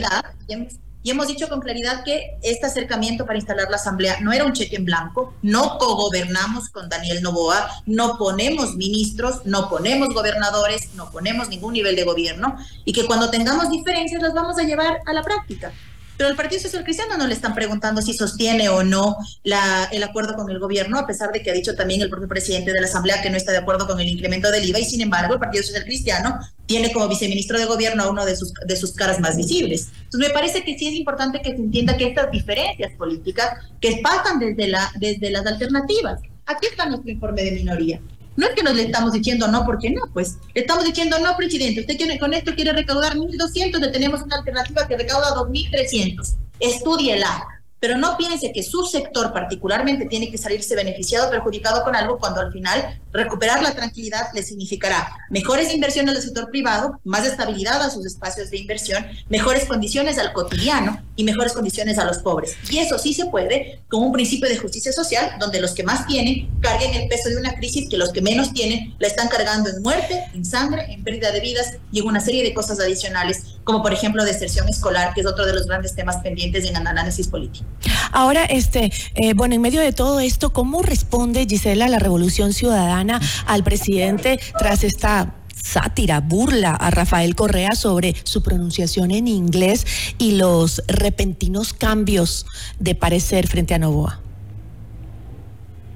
Y 1.03 1.09
hemos 1.09 1.27
dicho 1.27 1.49
con 1.49 1.59
claridad 1.59 2.03
que 2.03 2.37
este 2.43 2.67
acercamiento 2.67 3.25
para 3.25 3.39
instalar 3.39 3.69
la 3.69 3.77
Asamblea 3.77 4.19
no 4.21 4.31
era 4.31 4.45
un 4.45 4.53
cheque 4.53 4.75
en 4.75 4.85
blanco, 4.85 5.33
no 5.41 5.77
cogobernamos 5.79 6.69
con 6.69 6.89
Daniel 6.89 7.23
Novoa, 7.23 7.67
no 7.85 8.17
ponemos 8.17 8.75
ministros, 8.75 9.45
no 9.45 9.69
ponemos 9.69 10.09
gobernadores, 10.13 10.93
no 10.93 11.09
ponemos 11.09 11.49
ningún 11.49 11.73
nivel 11.73 11.95
de 11.95 12.03
gobierno 12.03 12.55
y 12.85 12.93
que 12.93 13.05
cuando 13.05 13.31
tengamos 13.31 13.69
diferencias 13.69 14.21
las 14.21 14.33
vamos 14.33 14.59
a 14.59 14.63
llevar 14.63 14.99
a 15.05 15.13
la 15.13 15.23
práctica. 15.23 15.71
Pero 16.17 16.29
al 16.29 16.35
Partido 16.35 16.61
Social 16.61 16.83
Cristiano 16.83 17.17
no 17.17 17.27
le 17.27 17.33
están 17.33 17.55
preguntando 17.55 18.01
si 18.01 18.13
sostiene 18.13 18.69
o 18.69 18.83
no 18.83 19.17
la, 19.43 19.89
el 19.91 20.03
acuerdo 20.03 20.35
con 20.35 20.49
el 20.49 20.59
gobierno, 20.59 20.99
a 20.99 21.07
pesar 21.07 21.31
de 21.31 21.41
que 21.41 21.49
ha 21.49 21.53
dicho 21.53 21.75
también 21.75 22.01
el 22.01 22.09
propio 22.09 22.27
presidente 22.27 22.73
de 22.73 22.79
la 22.79 22.87
Asamblea 22.87 23.21
que 23.21 23.29
no 23.29 23.37
está 23.37 23.51
de 23.51 23.57
acuerdo 23.57 23.87
con 23.87 23.99
el 23.99 24.07
incremento 24.07 24.51
del 24.51 24.67
IVA 24.67 24.79
y 24.79 24.85
sin 24.85 25.01
embargo 25.01 25.33
el 25.33 25.39
Partido 25.39 25.63
Social 25.63 25.83
Cristiano 25.83 26.39
tiene 26.65 26.91
como 26.91 27.07
viceministro 27.07 27.57
de 27.57 27.65
gobierno 27.65 28.03
a 28.03 28.09
uno 28.09 28.25
de 28.25 28.35
sus, 28.35 28.53
de 28.53 28.75
sus 28.75 28.93
caras 28.93 29.19
más 29.19 29.35
visibles. 29.35 29.89
Entonces 30.03 30.29
me 30.29 30.33
parece 30.33 30.63
que 30.63 30.77
sí 30.77 30.87
es 30.87 30.93
importante 30.93 31.41
que 31.41 31.51
se 31.51 31.57
entienda 31.57 31.97
que 31.97 32.07
estas 32.07 32.31
diferencias 32.31 32.93
políticas 32.93 33.53
que 33.79 33.99
pasan 34.03 34.39
desde, 34.39 34.67
la, 34.67 34.91
desde 34.99 35.31
las 35.31 35.45
alternativas. 35.45 36.21
Aquí 36.45 36.67
está 36.67 36.85
nuestro 36.85 37.11
informe 37.11 37.43
de 37.43 37.51
minoría. 37.51 38.01
No 38.37 38.47
es 38.47 38.55
que 38.55 38.63
nos 38.63 38.75
le 38.75 38.83
estamos 38.83 39.11
diciendo 39.11 39.47
no, 39.47 39.65
porque 39.65 39.89
no, 39.89 40.03
pues 40.13 40.37
le 40.53 40.61
estamos 40.61 40.85
diciendo 40.85 41.19
no, 41.19 41.35
presidente. 41.35 41.81
Usted 41.81 41.97
quiere, 41.97 42.17
con 42.17 42.33
esto 42.33 42.55
quiere 42.55 42.73
recaudar 42.73 43.15
1.200, 43.15 43.79
le 43.79 43.87
tenemos 43.89 44.21
una 44.21 44.37
alternativa 44.37 44.87
que 44.87 44.97
recauda 44.97 45.35
2.300. 45.35 46.35
Estúdiela 46.59 47.60
pero 47.81 47.97
no 47.97 48.15
piense 48.15 48.53
que 48.53 48.61
su 48.61 48.85
sector 48.85 49.33
particularmente 49.33 50.05
tiene 50.05 50.29
que 50.29 50.37
salirse 50.37 50.75
beneficiado, 50.75 51.31
perjudicado 51.31 51.83
con 51.83 51.95
algo, 51.95 52.19
cuando 52.19 52.39
al 52.39 52.53
final 52.53 53.01
recuperar 53.11 53.63
la 53.63 53.73
tranquilidad 53.73 54.27
le 54.35 54.43
significará 54.43 55.11
mejores 55.31 55.73
inversiones 55.73 56.13
del 56.13 56.23
sector 56.23 56.51
privado, 56.51 56.99
más 57.03 57.25
estabilidad 57.25 57.81
a 57.81 57.89
sus 57.89 58.05
espacios 58.05 58.51
de 58.51 58.59
inversión, 58.59 59.03
mejores 59.29 59.65
condiciones 59.65 60.19
al 60.19 60.31
cotidiano 60.31 61.01
y 61.15 61.23
mejores 61.23 61.53
condiciones 61.53 61.97
a 61.97 62.05
los 62.05 62.19
pobres. 62.19 62.55
Y 62.69 62.77
eso 62.77 62.99
sí 62.99 63.15
se 63.15 63.25
puede 63.25 63.81
con 63.89 64.03
un 64.03 64.11
principio 64.11 64.47
de 64.47 64.57
justicia 64.57 64.93
social, 64.93 65.31
donde 65.39 65.59
los 65.59 65.71
que 65.71 65.83
más 65.83 66.05
tienen 66.05 66.51
carguen 66.61 66.93
el 66.93 67.09
peso 67.09 67.29
de 67.29 67.37
una 67.37 67.55
crisis 67.55 67.89
que 67.89 67.97
los 67.97 68.11
que 68.11 68.21
menos 68.21 68.53
tienen 68.53 68.95
la 68.99 69.07
están 69.07 69.27
cargando 69.27 69.71
en 69.71 69.81
muerte, 69.81 70.23
en 70.35 70.45
sangre, 70.45 70.85
en 70.93 71.03
pérdida 71.03 71.31
de 71.31 71.39
vidas 71.39 71.77
y 71.91 71.99
en 71.99 72.05
una 72.05 72.19
serie 72.19 72.43
de 72.43 72.53
cosas 72.53 72.79
adicionales, 72.79 73.57
como 73.63 73.81
por 73.81 73.91
ejemplo 73.91 74.23
deserción 74.23 74.69
escolar, 74.69 75.15
que 75.15 75.21
es 75.21 75.27
otro 75.27 75.47
de 75.47 75.53
los 75.53 75.65
grandes 75.65 75.95
temas 75.95 76.17
pendientes 76.17 76.63
en 76.65 76.75
el 76.75 76.85
análisis 76.85 77.27
político. 77.27 77.70
Ahora, 78.11 78.45
este, 78.45 78.91
eh, 79.15 79.33
bueno, 79.33 79.55
en 79.55 79.61
medio 79.61 79.81
de 79.81 79.93
todo 79.93 80.19
esto, 80.19 80.53
¿cómo 80.53 80.81
responde 80.81 81.45
Gisela 81.47 81.87
la 81.87 81.99
Revolución 81.99 82.53
Ciudadana 82.53 83.21
al 83.45 83.63
presidente 83.63 84.39
tras 84.57 84.83
esta 84.83 85.35
sátira, 85.63 86.19
burla 86.19 86.71
a 86.71 86.91
Rafael 86.91 87.35
Correa 87.35 87.75
sobre 87.75 88.15
su 88.23 88.41
pronunciación 88.43 89.11
en 89.11 89.27
inglés 89.27 89.85
y 90.17 90.31
los 90.31 90.83
repentinos 90.87 91.73
cambios 91.73 92.45
de 92.79 92.95
parecer 92.95 93.47
frente 93.47 93.73
a 93.73 93.79
Novoa? 93.79 94.21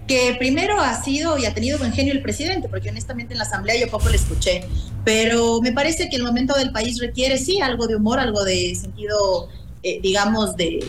que 0.07 0.35
primero 0.37 0.79
ha 0.79 1.01
sido 1.03 1.37
y 1.37 1.45
ha 1.45 1.53
tenido 1.53 1.79
buen 1.79 1.91
genio 1.91 2.13
el 2.13 2.21
presidente, 2.21 2.69
porque 2.69 2.89
honestamente 2.89 3.33
en 3.33 3.39
la 3.39 3.45
asamblea 3.45 3.75
yo 3.79 3.89
poco 3.89 4.09
le 4.09 4.17
escuché, 4.17 4.63
pero 5.03 5.61
me 5.61 5.71
parece 5.71 6.09
que 6.09 6.15
el 6.15 6.23
momento 6.23 6.53
del 6.53 6.71
país 6.71 6.99
requiere 6.99 7.37
sí 7.37 7.59
algo 7.59 7.87
de 7.87 7.95
humor, 7.95 8.19
algo 8.19 8.43
de 8.43 8.75
sentido 8.75 9.49
eh, 9.87 9.99
digamos, 10.01 10.55
de, 10.55 10.83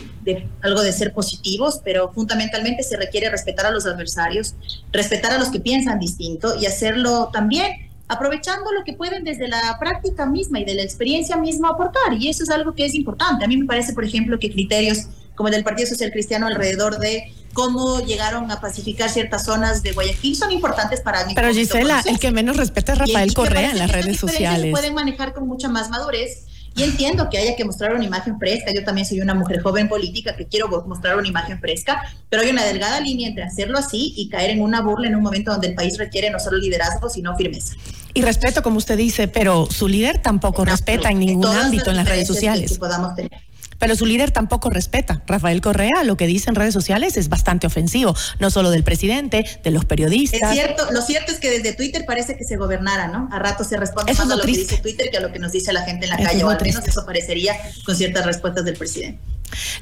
algo 0.62 0.80
de 0.80 0.90
ser 0.90 1.12
positivos, 1.12 1.82
pero 1.84 2.10
fundamentalmente 2.14 2.82
se 2.82 2.96
requiere 2.96 3.28
respetar 3.28 3.66
a 3.66 3.70
los 3.70 3.84
adversarios, 3.84 4.54
respetar 4.90 5.32
a 5.32 5.38
los 5.38 5.50
que 5.50 5.60
piensan 5.60 5.98
distinto 5.98 6.58
y 6.58 6.64
hacerlo 6.64 7.28
también 7.30 7.90
aprovechando 8.08 8.72
lo 8.72 8.84
que 8.84 8.94
pueden 8.94 9.22
desde 9.22 9.48
la 9.48 9.76
práctica 9.78 10.24
misma 10.24 10.60
y 10.60 10.64
de 10.64 10.76
la 10.76 10.82
experiencia 10.82 11.36
misma 11.36 11.72
aportar. 11.72 12.14
Y 12.18 12.30
eso 12.30 12.42
es 12.42 12.48
algo 12.48 12.74
que 12.74 12.86
es 12.86 12.94
importante. 12.94 13.44
A 13.44 13.48
mí 13.48 13.58
me 13.58 13.66
parece, 13.66 13.92
por 13.92 14.02
ejemplo, 14.02 14.38
que 14.38 14.50
criterios 14.50 15.08
como 15.34 15.48
el 15.48 15.54
del 15.56 15.64
Partido 15.64 15.90
Social 15.90 16.10
Cristiano 16.10 16.46
alrededor 16.46 16.98
de 16.98 17.34
cómo 17.52 18.00
llegaron 18.00 18.50
a 18.50 18.62
pacificar 18.62 19.10
ciertas 19.10 19.44
zonas 19.44 19.82
de 19.82 19.92
Guayaquil 19.92 20.36
son 20.36 20.52
importantes 20.52 21.02
para 21.02 21.26
mí. 21.26 21.34
Pero 21.34 21.52
Gisela, 21.52 22.02
el 22.06 22.18
que 22.18 22.30
menos 22.30 22.56
respeta 22.56 22.94
es 22.94 22.98
Rafael 23.00 23.34
Correa 23.34 23.72
en 23.72 23.78
las 23.78 23.92
redes 23.92 24.16
sociales. 24.16 24.64
Se 24.64 24.70
pueden 24.70 24.94
manejar 24.94 25.34
con 25.34 25.46
mucha 25.46 25.68
más 25.68 25.90
madurez 25.90 26.46
y 26.76 26.82
entiendo 26.82 27.28
que 27.30 27.38
haya 27.38 27.56
que 27.56 27.64
mostrar 27.64 27.94
una 27.94 28.04
imagen 28.04 28.38
fresca. 28.38 28.70
Yo 28.74 28.84
también 28.84 29.06
soy 29.06 29.20
una 29.20 29.34
mujer 29.34 29.62
joven 29.62 29.88
política 29.88 30.36
que 30.36 30.46
quiero 30.46 30.68
mostrar 30.86 31.16
una 31.16 31.26
imagen 31.26 31.58
fresca, 31.58 32.02
pero 32.28 32.42
hay 32.42 32.50
una 32.50 32.64
delgada 32.64 33.00
línea 33.00 33.28
entre 33.28 33.44
hacerlo 33.44 33.78
así 33.78 34.12
y 34.16 34.28
caer 34.28 34.50
en 34.50 34.60
una 34.60 34.82
burla 34.82 35.08
en 35.08 35.16
un 35.16 35.22
momento 35.22 35.50
donde 35.50 35.68
el 35.68 35.74
país 35.74 35.96
requiere 35.96 36.30
no 36.30 36.38
solo 36.38 36.58
liderazgo, 36.58 37.08
sino 37.08 37.34
firmeza. 37.34 37.74
Y 38.12 38.22
respeto, 38.22 38.62
como 38.62 38.76
usted 38.76 38.96
dice, 38.96 39.26
pero 39.26 39.66
su 39.70 39.88
líder 39.88 40.18
tampoco 40.18 40.64
respeta 40.64 41.10
en 41.10 41.18
ningún 41.18 41.46
ámbito 41.46 41.90
en 41.90 41.96
las 41.96 42.08
redes 42.08 42.26
sociales. 42.26 42.72
Que 42.72 42.78
podamos 42.78 43.14
tener. 43.14 43.45
Pero 43.78 43.96
su 43.96 44.06
líder 44.06 44.30
tampoco 44.30 44.70
respeta. 44.70 45.22
Rafael 45.26 45.60
Correa, 45.60 46.04
lo 46.04 46.16
que 46.16 46.26
dice 46.26 46.50
en 46.50 46.56
redes 46.56 46.72
sociales 46.72 47.16
es 47.16 47.28
bastante 47.28 47.66
ofensivo, 47.66 48.14
no 48.38 48.50
solo 48.50 48.70
del 48.70 48.84
presidente, 48.84 49.44
de 49.62 49.70
los 49.70 49.84
periodistas. 49.84 50.40
Es 50.42 50.50
cierto, 50.52 50.90
lo 50.92 51.02
cierto 51.02 51.32
es 51.32 51.38
que 51.38 51.50
desde 51.50 51.72
Twitter 51.74 52.04
parece 52.06 52.36
que 52.36 52.44
se 52.44 52.56
gobernara, 52.56 53.08
¿no? 53.08 53.28
A 53.32 53.38
rato 53.38 53.64
se 53.64 53.76
responde 53.76 54.14
más 54.14 54.20
a 54.20 54.36
lo 54.36 54.40
que 54.40 54.46
dice 54.46 54.78
Twitter 54.78 55.10
que 55.10 55.18
a 55.18 55.20
lo 55.20 55.32
que 55.32 55.38
nos 55.38 55.52
dice 55.52 55.72
la 55.72 55.82
gente 55.82 56.06
en 56.06 56.10
la 56.10 56.16
calle, 56.16 56.44
o 56.44 56.50
al 56.50 56.60
menos 56.62 56.86
eso 56.86 57.04
parecería 57.04 57.54
con 57.84 57.96
ciertas 57.96 58.24
respuestas 58.24 58.64
del 58.64 58.76
presidente. 58.76 59.20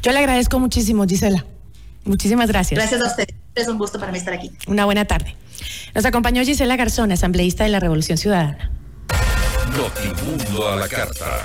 Yo 0.02 0.12
le 0.12 0.18
agradezco 0.18 0.58
muchísimo, 0.58 1.06
Gisela. 1.06 1.44
Muchísimas 2.04 2.48
gracias. 2.48 2.78
Gracias 2.78 3.00
a 3.00 3.06
usted. 3.06 3.28
Es 3.54 3.68
un 3.68 3.78
gusto 3.78 3.98
para 3.98 4.12
mí 4.12 4.18
estar 4.18 4.34
aquí. 4.34 4.50
Una 4.66 4.84
buena 4.84 5.04
tarde. 5.04 5.36
Nos 5.94 6.04
acompañó 6.04 6.42
Gisela 6.42 6.76
Garzón, 6.76 7.12
asambleísta 7.12 7.64
de 7.64 7.70
la 7.70 7.80
Revolución 7.80 8.18
Ciudadana. 8.18 8.70
Notimundo 9.76 10.68
a 10.68 10.76
la 10.76 10.88
carta. 10.88 11.44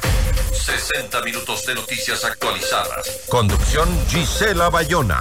60 0.78 1.22
minutos 1.22 1.66
de 1.66 1.74
noticias 1.74 2.24
actualizadas. 2.24 3.22
Conducción 3.28 3.90
Gisela 4.08 4.70
Bayona. 4.70 5.20